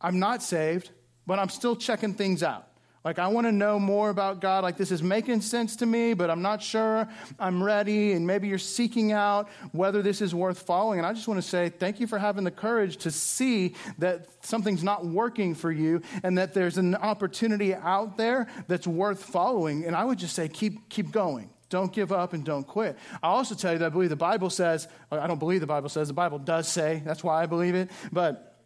[0.00, 0.92] I'm not saved,
[1.26, 2.68] but I'm still checking things out.
[3.04, 4.64] Like, I want to know more about God.
[4.64, 7.06] Like, this is making sense to me, but I'm not sure
[7.38, 8.12] I'm ready.
[8.12, 11.00] And maybe you're seeking out whether this is worth following.
[11.00, 14.26] And I just want to say thank you for having the courage to see that
[14.40, 19.84] something's not working for you and that there's an opportunity out there that's worth following.
[19.84, 21.50] And I would just say keep, keep going.
[21.68, 22.96] Don't give up and don't quit.
[23.22, 25.88] i also tell you that I believe the Bible says, I don't believe the Bible
[25.88, 28.56] says, the Bible does say, that's why I believe it, but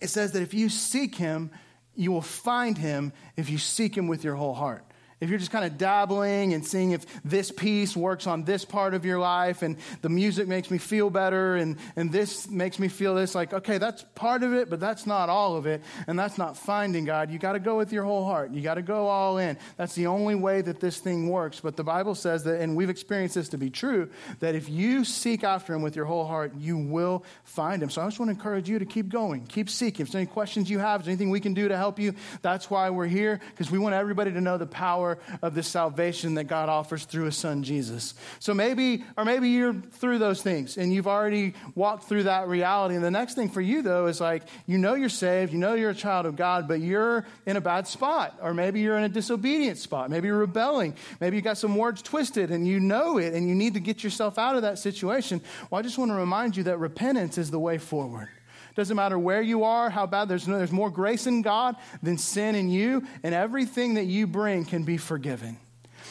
[0.00, 1.50] it says that if you seek Him,
[1.96, 4.84] you will find him if you seek him with your whole heart
[5.18, 8.92] if you're just kind of dabbling and seeing if this piece works on this part
[8.92, 12.88] of your life and the music makes me feel better and, and this makes me
[12.88, 15.82] feel this, like, okay, that's part of it, but that's not all of it.
[16.06, 17.30] And that's not finding God.
[17.30, 18.52] You got to go with your whole heart.
[18.52, 19.56] You got to go all in.
[19.78, 21.60] That's the only way that this thing works.
[21.60, 25.04] But the Bible says that, and we've experienced this to be true, that if you
[25.04, 27.88] seek after Him with your whole heart, you will find Him.
[27.88, 30.04] So I just want to encourage you to keep going, keep seeking.
[30.04, 32.14] If there's any questions you have, if there's anything we can do to help you,
[32.42, 35.62] that's why we're here, because we want everybody to know the power power of the
[35.62, 38.14] salvation that God offers through his son Jesus.
[38.38, 42.94] So maybe, or maybe you're through those things and you've already walked through that reality.
[42.94, 45.74] And the next thing for you, though, is like, you know you're saved, you know
[45.74, 48.38] you're a child of God, but you're in a bad spot.
[48.42, 50.10] Or maybe you're in a disobedient spot.
[50.10, 50.94] Maybe you're rebelling.
[51.20, 54.02] Maybe you got some words twisted and you know it and you need to get
[54.02, 55.40] yourself out of that situation.
[55.70, 58.28] Well, I just want to remind you that repentance is the way forward.
[58.76, 62.18] Doesn't matter where you are, how bad, there's, no, there's more grace in God than
[62.18, 65.58] sin in you, and everything that you bring can be forgiven.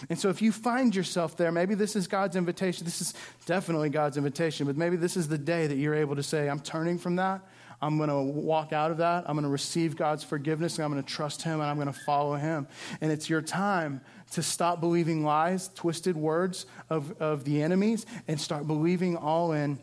[0.09, 2.83] And so, if you find yourself there, maybe this is God's invitation.
[2.83, 3.13] This is
[3.45, 6.59] definitely God's invitation, but maybe this is the day that you're able to say, I'm
[6.59, 7.41] turning from that.
[7.81, 9.25] I'm going to walk out of that.
[9.27, 11.91] I'm going to receive God's forgiveness, and I'm going to trust Him, and I'm going
[11.91, 12.67] to follow Him.
[12.99, 14.01] And it's your time
[14.31, 19.79] to stop believing lies, twisted words of, of the enemies, and start believing all in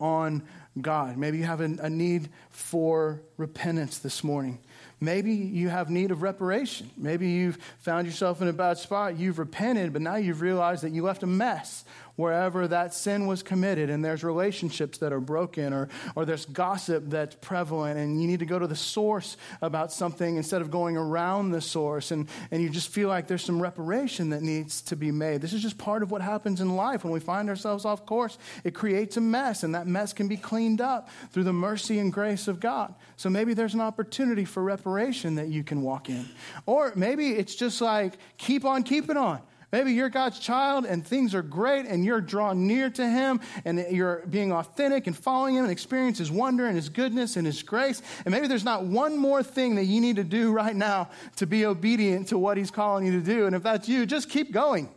[0.00, 0.42] on
[0.82, 1.16] God.
[1.16, 4.58] Maybe you have a, a, need for repentance this morning.
[5.00, 6.90] Maybe you have need of reparation.
[6.96, 9.18] Maybe you've found yourself in a bad spot.
[9.18, 11.84] You've repented, but now you've realized that you left a mess
[12.18, 17.04] wherever that sin was committed, and there's relationships that are broken, or, or there's gossip
[17.06, 20.96] that's prevalent, and you need to go to the source about something instead of going
[20.96, 24.96] around the source, and, and you just feel like there's some reparation that needs to
[24.96, 25.40] be made.
[25.40, 28.36] This is just part of what happens in life when we find ourselves off course.
[28.64, 32.12] It creates a mess, and that mess can be cleaned up through the mercy and
[32.12, 32.96] grace of God.
[33.16, 36.28] So maybe there's an opportunity for reparation that you can walk in.
[36.66, 39.40] Or maybe it's just like, keep on keeping on.
[39.70, 43.78] Maybe you're God's child and things are great and you're drawn near to Him and
[43.90, 47.62] you're being authentic and following Him and experience His wonder and His goodness and His
[47.62, 48.00] grace.
[48.24, 51.46] And maybe there's not one more thing that you need to do right now to
[51.46, 53.44] be obedient to what He's calling you to do.
[53.44, 54.88] And if that's you, just keep going.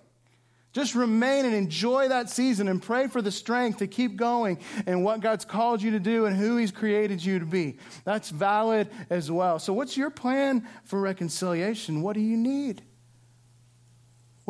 [0.72, 5.04] Just remain and enjoy that season and pray for the strength to keep going and
[5.04, 7.78] what God's called you to do and who He's created you to be.
[8.06, 9.60] That's valid as well.
[9.60, 12.02] So, what's your plan for reconciliation?
[12.02, 12.84] What do you need?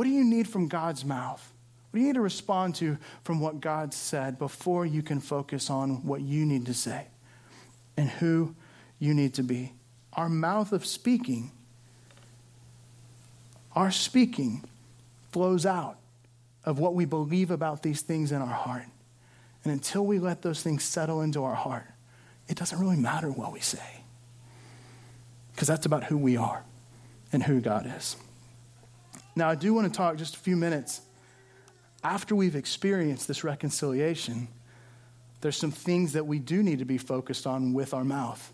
[0.01, 1.53] What do you need from God's mouth?
[1.91, 5.69] What do you need to respond to from what God said before you can focus
[5.69, 7.05] on what you need to say
[7.95, 8.55] and who
[8.97, 9.73] you need to be?
[10.13, 11.51] Our mouth of speaking,
[13.75, 14.63] our speaking
[15.33, 15.97] flows out
[16.65, 18.87] of what we believe about these things in our heart.
[19.63, 21.85] And until we let those things settle into our heart,
[22.47, 24.01] it doesn't really matter what we say.
[25.53, 26.63] Because that's about who we are
[27.31, 28.15] and who God is.
[29.35, 31.01] Now, I do want to talk just a few minutes
[32.03, 34.47] after we've experienced this reconciliation.
[35.41, 38.53] There's some things that we do need to be focused on with our mouth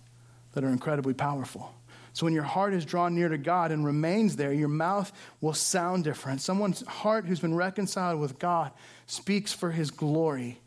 [0.54, 1.74] that are incredibly powerful.
[2.13, 5.54] So when your heart is drawn near to God and remains there, your mouth will
[5.54, 6.42] sound different.
[6.42, 8.72] Someone's heart who's been reconciled with God
[9.06, 10.60] speaks for his glory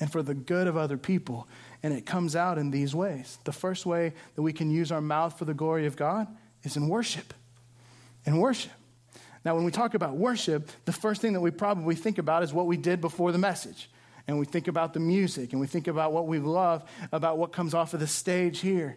[0.00, 1.46] and for the good of other people.
[1.82, 3.38] And it comes out in these ways.
[3.44, 6.26] The first way that we can use our mouth for the glory of God
[6.64, 7.32] is in worship.
[8.24, 8.72] In worship.
[9.46, 12.52] Now, when we talk about worship, the first thing that we probably think about is
[12.52, 13.88] what we did before the message.
[14.26, 16.82] And we think about the music and we think about what we love
[17.12, 18.96] about what comes off of the stage here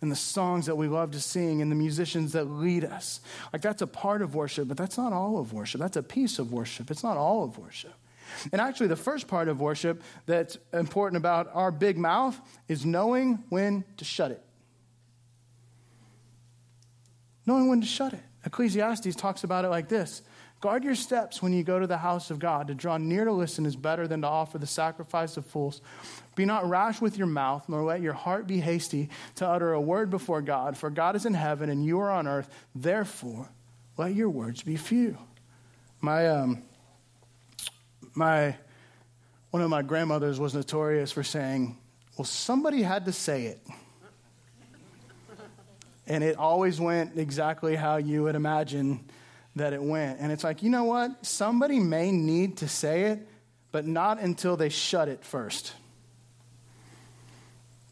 [0.00, 3.20] and the songs that we love to sing and the musicians that lead us.
[3.52, 5.82] Like that's a part of worship, but that's not all of worship.
[5.82, 6.90] That's a piece of worship.
[6.90, 7.92] It's not all of worship.
[8.50, 13.44] And actually, the first part of worship that's important about our big mouth is knowing
[13.50, 14.42] when to shut it.
[17.44, 18.22] Knowing when to shut it.
[18.48, 20.22] Ecclesiastes talks about it like this
[20.60, 22.66] Guard your steps when you go to the house of God.
[22.66, 25.80] To draw near to listen is better than to offer the sacrifice of fools.
[26.34, 29.80] Be not rash with your mouth, nor let your heart be hasty to utter a
[29.80, 30.76] word before God.
[30.76, 32.48] For God is in heaven and you are on earth.
[32.74, 33.50] Therefore,
[33.96, 35.16] let your words be few.
[36.00, 36.62] My, um,
[38.14, 38.56] my,
[39.50, 41.76] one of my grandmothers was notorious for saying,
[42.16, 43.60] Well, somebody had to say it.
[46.08, 49.04] And it always went exactly how you would imagine
[49.56, 50.20] that it went.
[50.20, 51.24] And it's like, you know what?
[51.24, 53.28] Somebody may need to say it,
[53.70, 55.74] but not until they shut it first.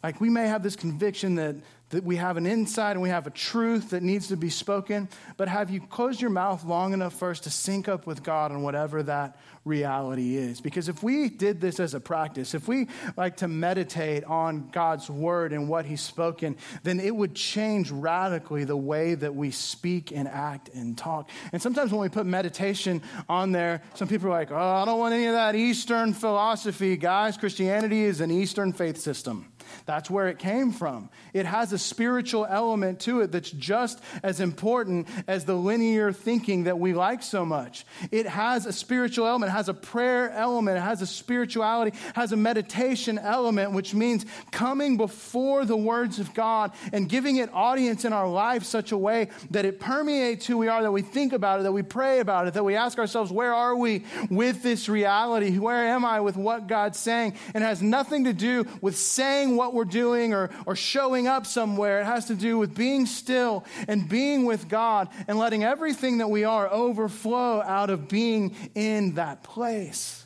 [0.03, 1.57] Like we may have this conviction that,
[1.91, 5.09] that we have an insight and we have a truth that needs to be spoken,
[5.37, 8.63] but have you closed your mouth long enough first to sync up with God on
[8.63, 10.61] whatever that reality is.
[10.61, 15.11] Because if we did this as a practice, if we like to meditate on God's
[15.11, 20.13] word and what he's spoken, then it would change radically the way that we speak
[20.13, 21.29] and act and talk.
[21.53, 24.99] And sometimes when we put meditation on there, some people are like, oh, I don't
[24.99, 27.37] want any of that Eastern philosophy, guys.
[27.37, 29.53] Christianity is an Eastern faith system.
[29.87, 31.11] That's where it came from.
[31.33, 36.65] It has a spiritual element to it that's just as important as the linear thinking
[36.65, 37.85] that we like so much.
[38.11, 42.37] It has a spiritual element has a prayer element, it has a spirituality, has a
[42.37, 48.13] meditation element, which means coming before the words of God and giving it audience in
[48.13, 51.61] our life such a way that it permeates who we are, that we think about
[51.61, 54.89] it, that we pray about it, that we ask ourselves, where are we with this
[54.89, 55.59] reality?
[55.59, 57.35] Where am I with what God's saying?
[57.55, 62.01] And has nothing to do with saying what we're doing or, or showing up somewhere.
[62.01, 66.29] It has to do with being still and being with God and letting everything that
[66.29, 70.26] we are overflow out of being in that place.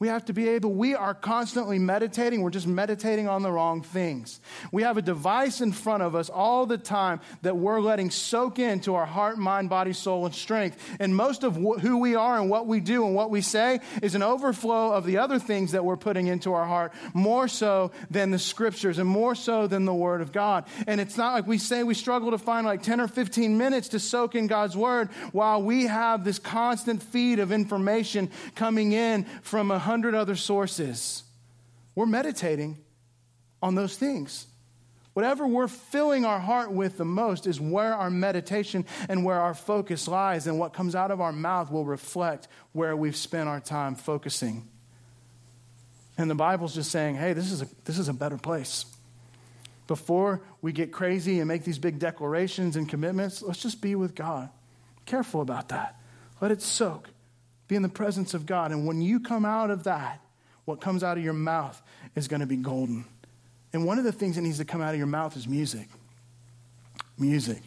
[0.00, 2.40] We have to be able, we are constantly meditating.
[2.40, 4.40] We're just meditating on the wrong things.
[4.72, 8.58] We have a device in front of us all the time that we're letting soak
[8.58, 10.82] into our heart, mind, body, soul, and strength.
[10.98, 13.80] And most of wh- who we are and what we do and what we say
[14.02, 17.90] is an overflow of the other things that we're putting into our heart, more so
[18.10, 20.64] than the scriptures and more so than the word of God.
[20.86, 23.88] And it's not like we say we struggle to find like 10 or 15 minutes
[23.88, 29.24] to soak in God's word while we have this constant feed of information coming in
[29.42, 31.24] from a hundred other sources.
[31.96, 32.78] We're meditating
[33.60, 34.46] on those things.
[35.14, 39.54] Whatever we're filling our heart with the most is where our meditation and where our
[39.54, 43.58] focus lies, and what comes out of our mouth will reflect where we've spent our
[43.58, 44.68] time focusing.
[46.16, 48.86] And the Bible's just saying, hey, this is a, this is a better place.
[49.88, 54.14] Before we get crazy and make these big declarations and commitments, let's just be with
[54.14, 54.50] God.
[55.04, 56.00] Careful about that.
[56.40, 57.08] Let it soak.
[57.70, 58.72] Be in the presence of God.
[58.72, 60.20] And when you come out of that,
[60.64, 61.80] what comes out of your mouth
[62.16, 63.04] is going to be golden.
[63.72, 65.86] And one of the things that needs to come out of your mouth is music.
[67.16, 67.62] Music.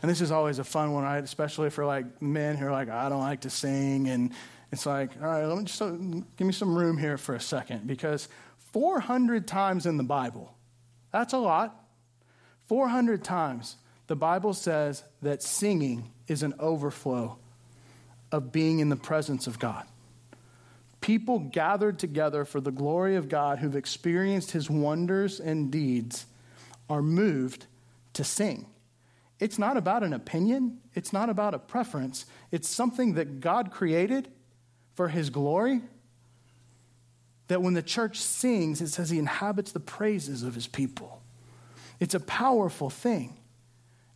[0.00, 1.24] And this is always a fun one, right?
[1.24, 4.08] Especially for like men who are like, I don't like to sing.
[4.08, 4.30] And
[4.70, 7.40] it's like, all right, let me just uh, give me some room here for a
[7.40, 7.84] second.
[7.84, 8.28] Because
[8.72, 10.54] 400 times in the Bible,
[11.10, 11.84] that's a lot.
[12.68, 13.74] 400 times,
[14.06, 17.38] the Bible says that singing is an overflow
[18.30, 19.86] of being in the presence of God.
[21.00, 26.26] People gathered together for the glory of God who've experienced his wonders and deeds
[26.90, 27.66] are moved
[28.14, 28.66] to sing.
[29.38, 32.26] It's not about an opinion, it's not about a preference.
[32.50, 34.28] It's something that God created
[34.94, 35.80] for his glory,
[37.46, 41.22] that when the church sings, it says he inhabits the praises of his people.
[42.00, 43.37] It's a powerful thing.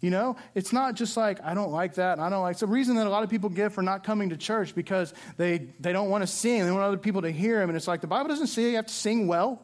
[0.03, 2.53] You know, it's not just like, I don't like that, I don't like.
[2.53, 5.15] It's the reason that a lot of people give for not coming to church because
[5.37, 6.65] they, they don't want to sing.
[6.65, 7.71] They want other people to hear them.
[7.71, 9.63] And it's like, the Bible doesn't say you have to sing well.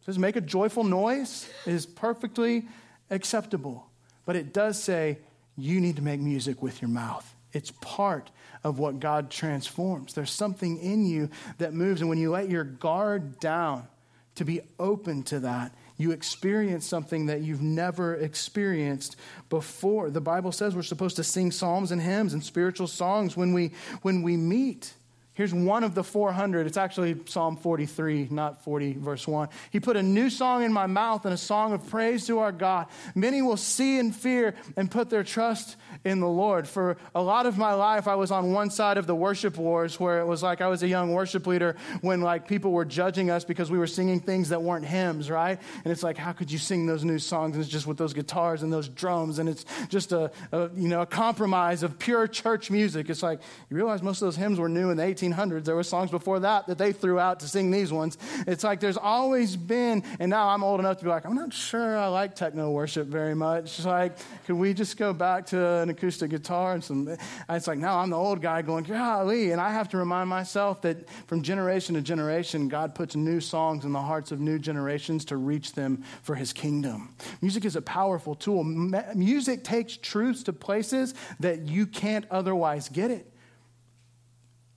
[0.00, 2.66] It says make a joyful noise it is perfectly
[3.08, 3.86] acceptable.
[4.26, 5.18] But it does say
[5.56, 7.32] you need to make music with your mouth.
[7.52, 8.32] It's part
[8.64, 10.14] of what God transforms.
[10.14, 12.00] There's something in you that moves.
[12.00, 13.86] And when you let your guard down
[14.34, 15.72] to be open to that,
[16.02, 19.16] you experience something that you've never experienced
[19.48, 20.10] before.
[20.10, 23.72] The Bible says we're supposed to sing psalms and hymns and spiritual songs when we,
[24.02, 24.92] when we meet.
[25.34, 26.66] Here's one of the 400.
[26.66, 29.48] It's actually Psalm 43, not 40, verse 1.
[29.70, 32.52] He put a new song in my mouth and a song of praise to our
[32.52, 32.86] God.
[33.14, 36.68] Many will see and fear and put their trust in the Lord.
[36.68, 39.98] For a lot of my life, I was on one side of the worship wars
[39.98, 43.30] where it was like I was a young worship leader when like people were judging
[43.30, 45.58] us because we were singing things that weren't hymns, right?
[45.82, 47.56] And it's like, how could you sing those new songs?
[47.56, 49.38] And it's just with those guitars and those drums.
[49.38, 53.08] And it's just a, a you know, a compromise of pure church music.
[53.08, 55.64] It's like, you realize most of those hymns were new in the 1800s 1800s.
[55.64, 58.18] There were songs before that that they threw out to sing these ones.
[58.46, 61.52] It's like there's always been, and now I'm old enough to be like, I'm not
[61.52, 63.78] sure I like techno worship very much.
[63.78, 64.16] It's like,
[64.46, 67.16] could we just go back to an acoustic guitar and some?
[67.48, 70.82] It's like now I'm the old guy going, golly, and I have to remind myself
[70.82, 75.24] that from generation to generation, God puts new songs in the hearts of new generations
[75.26, 77.14] to reach them for His kingdom.
[77.40, 78.64] Music is a powerful tool.
[78.64, 83.31] Music takes truths to places that you can't otherwise get it.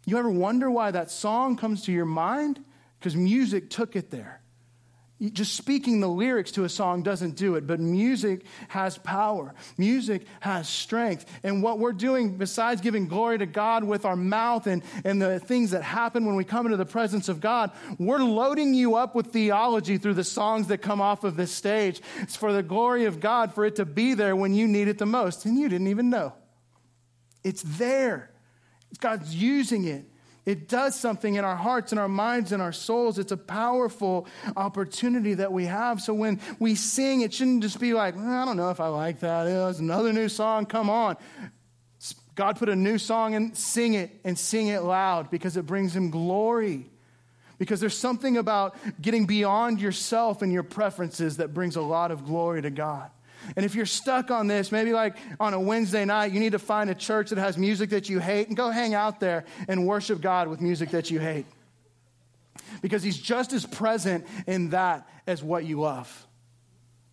[0.06, 2.64] You ever wonder why that song comes to your mind?
[3.00, 4.42] Because music took it there.
[5.32, 9.56] Just speaking the lyrics to a song doesn't do it, but music has power.
[9.78, 11.26] Music has strength.
[11.42, 15.40] And what we're doing, besides giving glory to God with our mouth and, and the
[15.40, 19.16] things that happen when we come into the presence of God, we're loading you up
[19.16, 22.02] with theology through the songs that come off of this stage.
[22.20, 24.98] It's for the glory of God, for it to be there when you need it
[24.98, 25.46] the most.
[25.46, 26.34] And you didn't even know.
[27.42, 28.32] It's there.
[28.98, 30.06] God's using it.
[30.46, 33.18] It does something in our hearts and our minds and our souls.
[33.18, 36.02] It's a powerful opportunity that we have.
[36.02, 39.22] So when we sing, it shouldn't just be like, I don't know if I like
[39.22, 39.48] that.
[39.48, 40.68] It's another new song.
[40.68, 41.18] Come on.
[42.36, 45.96] God put a new song and sing it and sing it loud because it brings
[45.96, 46.92] him glory.
[47.58, 52.26] Because there's something about getting beyond yourself and your preferences that brings a lot of
[52.26, 53.10] glory to God.
[53.56, 56.60] And if you're stuck on this, maybe like on a Wednesday night, you need to
[56.60, 59.86] find a church that has music that you hate and go hang out there and
[59.86, 61.46] worship God with music that you hate.
[62.82, 66.26] Because He's just as present in that as what you love.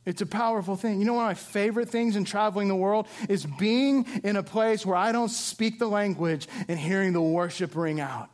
[0.04, 0.98] It's a powerful thing.
[0.98, 4.42] You know, one of my favorite things in traveling the world is being in a
[4.42, 8.28] place where I don't speak the language and hearing the worship ring out.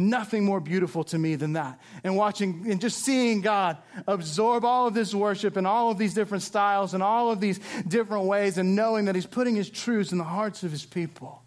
[0.00, 1.78] Nothing more beautiful to me than that.
[2.02, 3.76] And watching and just seeing God
[4.06, 7.60] absorb all of this worship and all of these different styles and all of these
[7.86, 11.42] different ways and knowing that He's putting His truths in the hearts of His people.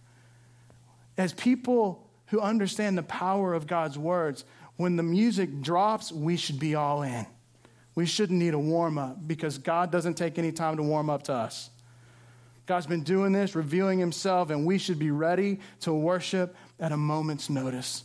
[1.18, 4.46] As people who understand the power of God's words,
[4.78, 7.26] when the music drops, we should be all in.
[7.96, 11.24] We shouldn't need a warm up because God doesn't take any time to warm up
[11.24, 11.72] to us.
[12.68, 16.98] God's been doing this, revealing Himself, and we should be ready to worship at a
[16.98, 18.04] moment's notice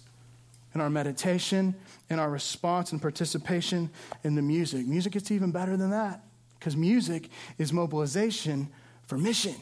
[0.78, 1.74] in our meditation,
[2.08, 3.90] in our response and participation
[4.22, 4.86] in the music.
[4.86, 6.22] Music gets even better than that
[6.58, 8.68] because music is mobilization
[9.06, 9.56] for mission.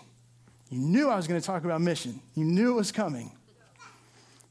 [0.69, 3.33] You knew I was going to talk about mission, you knew it was coming.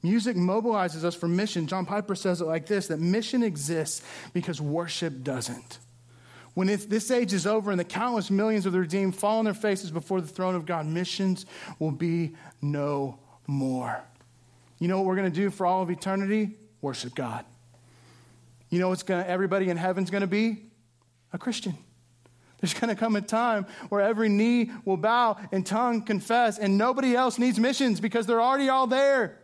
[0.02, 1.66] Music mobilizes us for mission.
[1.66, 4.04] John Piper says it like this that mission exists
[4.34, 5.80] because worship doesn't.
[6.54, 9.54] When this age is over and the countless millions of the redeemed fall on their
[9.54, 11.46] faces before the throne of God, missions
[11.80, 14.04] will be no more.
[14.80, 16.58] You know what we're going to do for all of eternity?
[16.82, 17.46] Worship God.
[18.70, 20.64] You know what's going to, everybody in heaven's going to be?
[21.34, 21.78] A Christian.
[22.60, 26.78] There's going to come a time where every knee will bow and tongue confess, and
[26.78, 29.40] nobody else needs missions because they're already all there.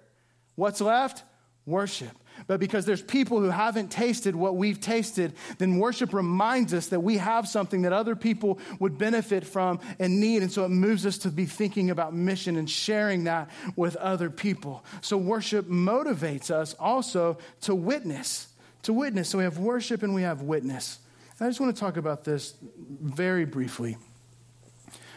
[0.56, 1.24] What's left?
[1.66, 2.18] Worship.
[2.48, 7.00] But because there's people who haven't tasted what we've tasted, then worship reminds us that
[7.00, 10.42] we have something that other people would benefit from and need.
[10.42, 14.30] And so it moves us to be thinking about mission and sharing that with other
[14.30, 14.84] people.
[15.02, 18.48] So worship motivates us also to witness,
[18.84, 19.30] to witness.
[19.30, 21.00] So we have worship and we have witness.
[21.38, 23.98] And I just want to talk about this very briefly.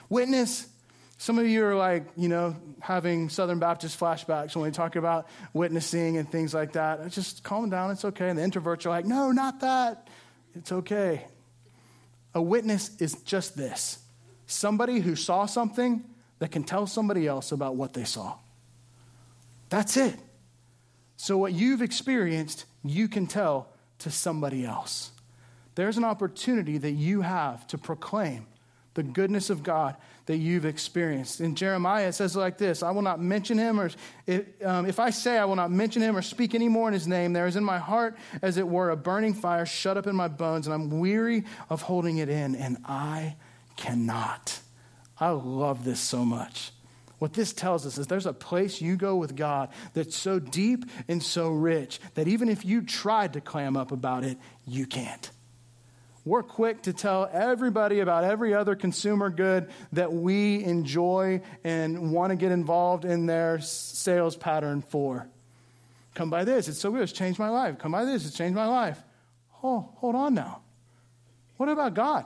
[0.08, 0.68] Witness
[1.18, 5.26] some of you are like, you know, having Southern Baptist flashbacks when we talk about
[5.52, 7.08] witnessing and things like that.
[7.10, 8.28] Just calm down, it's okay.
[8.28, 10.08] And the introverts are like, no, not that.
[10.54, 11.24] It's okay.
[12.34, 13.98] A witness is just this
[14.46, 16.04] somebody who saw something
[16.38, 18.36] that can tell somebody else about what they saw.
[19.70, 20.16] That's it.
[21.16, 23.68] So, what you've experienced, you can tell
[24.00, 25.10] to somebody else.
[25.74, 28.46] There's an opportunity that you have to proclaim
[28.94, 29.96] the goodness of God
[30.26, 31.40] that you've experienced.
[31.40, 33.90] In Jeremiah, it says like this I will not mention him, or
[34.26, 36.94] if, um, if I say I will not mention him or speak any more in
[36.94, 40.06] his name, there is in my heart, as it were, a burning fire shut up
[40.06, 43.36] in my bones, and I'm weary of holding it in, and I
[43.76, 44.60] cannot.
[45.18, 46.72] I love this so much.
[47.18, 50.84] What this tells us is there's a place you go with God that's so deep
[51.08, 55.30] and so rich that even if you tried to clam up about it, you can't.
[56.24, 62.30] We're quick to tell everybody about every other consumer good that we enjoy and want
[62.30, 65.28] to get involved in their sales pattern for.
[66.14, 67.78] Come buy this, it's so good, it's changed my life.
[67.78, 69.02] Come buy this, it's changed my life.
[69.62, 70.62] Oh, hold on now.
[71.58, 72.24] What about God?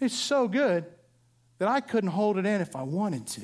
[0.00, 0.84] It's so good
[1.58, 3.42] that I couldn't hold it in if I wanted to.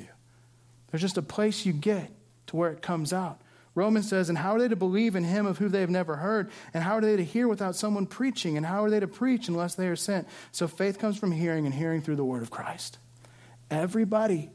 [0.91, 2.12] There's just a place you get
[2.47, 3.41] to where it comes out.
[3.75, 6.16] Romans says, And how are they to believe in him of whom they have never
[6.16, 6.51] heard?
[6.72, 8.57] And how are they to hear without someone preaching?
[8.57, 10.29] And how are they to preach unless they are sent?
[10.53, 12.99] So faith comes from hearing, and hearing through the word of Christ.
[13.70, 14.51] Everybody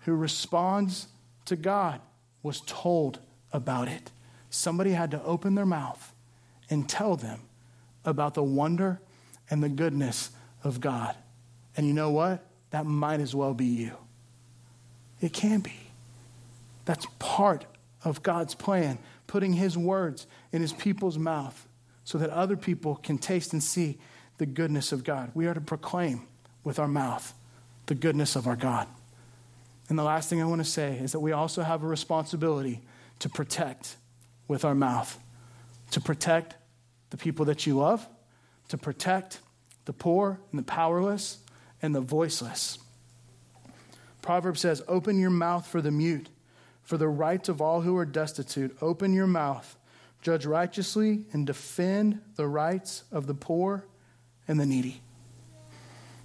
[0.00, 1.06] who responds
[1.44, 2.00] to God
[2.42, 3.20] was told
[3.52, 4.10] about it.
[4.50, 6.12] Somebody had to open their mouth
[6.68, 7.40] and tell them
[8.04, 9.00] about the wonder
[9.50, 10.30] and the goodness
[10.64, 11.14] of God.
[11.76, 12.44] And you know what?
[12.70, 13.96] That might as well be you.
[15.20, 15.74] It can be.
[16.84, 17.64] That's part
[18.04, 21.66] of God's plan, putting His words in His people's mouth
[22.04, 23.98] so that other people can taste and see
[24.38, 25.30] the goodness of God.
[25.34, 26.26] We are to proclaim
[26.64, 27.32] with our mouth
[27.86, 28.88] the goodness of our God.
[29.88, 32.80] And the last thing I want to say is that we also have a responsibility
[33.18, 33.96] to protect
[34.48, 35.18] with our mouth,
[35.90, 36.56] to protect
[37.10, 38.06] the people that you love,
[38.68, 39.40] to protect
[39.84, 41.38] the poor and the powerless
[41.82, 42.78] and the voiceless.
[44.22, 46.28] Proverbs says, Open your mouth for the mute
[46.82, 48.76] for the rights of all who are destitute.
[48.82, 49.76] Open your mouth,
[50.20, 53.84] judge righteously, and defend the rights of the poor
[54.48, 55.00] and the needy.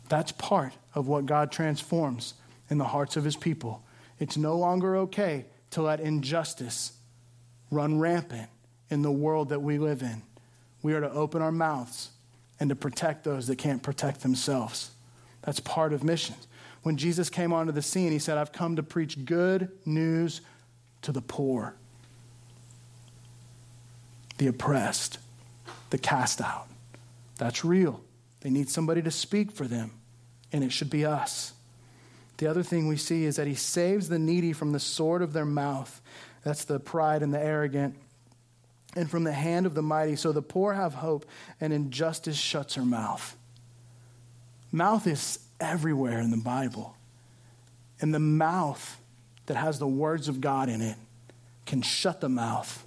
[0.09, 2.33] That's part of what God transforms
[2.69, 3.83] in the hearts of his people.
[4.19, 6.93] It's no longer okay to let injustice
[7.69, 8.49] run rampant
[8.89, 10.21] in the world that we live in.
[10.81, 12.09] We are to open our mouths
[12.59, 14.91] and to protect those that can't protect themselves.
[15.41, 16.47] That's part of missions.
[16.87, 20.39] When Jesus came onto the scene, he said, I've come to preach good news
[21.01, 21.75] to the poor,
[24.37, 25.19] the oppressed,
[25.89, 26.69] the cast out.
[27.39, 27.99] That's real.
[28.39, 29.91] They need somebody to speak for them,
[30.53, 31.51] and it should be us.
[32.37, 35.33] The other thing we see is that he saves the needy from the sword of
[35.33, 35.99] their mouth.
[36.45, 37.97] That's the pride and the arrogant.
[38.95, 40.15] And from the hand of the mighty.
[40.15, 41.25] So the poor have hope,
[41.59, 43.35] and injustice shuts her mouth.
[44.71, 46.95] Mouth is everywhere in the Bible.
[47.99, 48.99] And the mouth
[49.47, 50.97] that has the words of God in it
[51.65, 52.85] can shut the mouth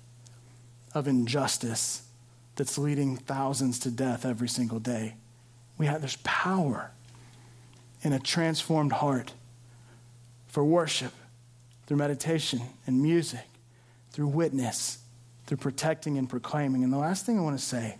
[0.94, 2.02] of injustice
[2.56, 5.14] that's leading thousands to death every single day.
[5.78, 6.90] We have, there's power
[8.02, 9.32] in a transformed heart
[10.48, 11.12] for worship,
[11.86, 13.46] through meditation and music,
[14.12, 14.98] through witness,
[15.46, 16.84] through protecting and proclaiming.
[16.84, 17.98] And the last thing I want to say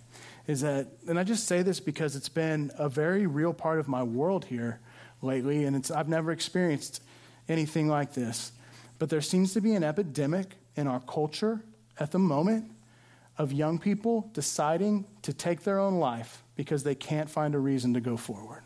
[0.50, 3.86] is that, and I just say this because it's been a very real part of
[3.86, 4.80] my world here
[5.22, 7.02] lately, and it's, I've never experienced
[7.48, 8.50] anything like this.
[8.98, 11.62] But there seems to be an epidemic in our culture
[12.00, 12.64] at the moment
[13.38, 17.94] of young people deciding to take their own life because they can't find a reason
[17.94, 18.62] to go forward.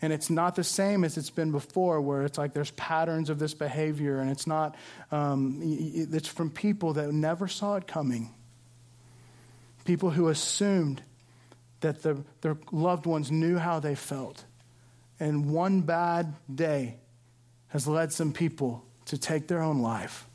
[0.00, 3.40] And it's not the same as it's been before, where it's like there's patterns of
[3.40, 4.76] this behavior, and it's not,
[5.10, 8.30] um, it's from people that never saw it coming
[9.84, 11.02] people who assumed
[11.80, 14.44] that the, their loved ones knew how they felt.
[15.18, 16.96] And one bad day
[17.68, 20.26] has led some people to take their own life.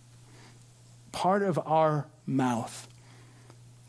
[1.12, 2.88] Part of our mouth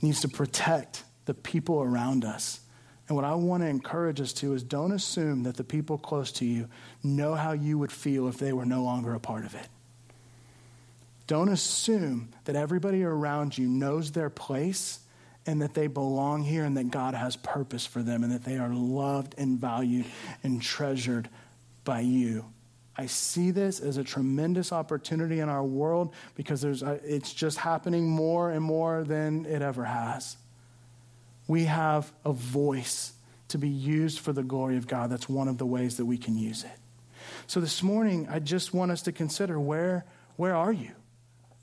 [0.03, 2.61] needs to protect the people around us.
[3.09, 6.33] And what I want to encourage us to is don't assume that the people close
[6.33, 6.69] to you
[7.03, 9.69] know how you would feel if they were no longer a part of it.
[11.27, 15.01] Don't assume that everybody around you knows their place
[15.47, 18.59] and that they belong here and that God has purpose for them and that they
[18.59, 20.07] are loved and valued
[20.43, 21.29] and treasured
[21.85, 22.45] by you.
[22.99, 27.59] I see this as a tremendous opportunity in our world because there's a, it's just
[27.59, 30.37] happening more and more than it ever has.
[31.47, 33.13] We have a voice
[33.49, 35.11] to be used for the glory of God.
[35.11, 36.71] That's one of the ways that we can use it.
[37.47, 40.05] So this morning, I just want us to consider where,
[40.37, 40.93] where are you?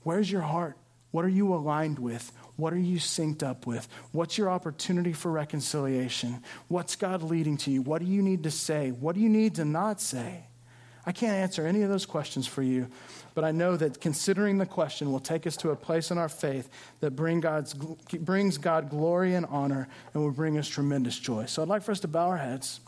[0.02, 0.76] Where's your heart?
[1.10, 2.32] What are you aligned with?
[2.56, 3.88] What are you synced up with?
[4.12, 6.42] What's your opportunity for reconciliation?
[6.68, 7.82] What's God leading to you?
[7.82, 8.90] What do you need to say?
[8.90, 10.44] What do you need to not say?
[11.06, 12.88] I can't answer any of those questions for you,
[13.34, 16.30] but I know that considering the question will take us to a place in our
[16.30, 21.44] faith that bring God's, brings God glory and honor and will bring us tremendous joy.
[21.46, 22.80] So I'd like for us to bow our heads.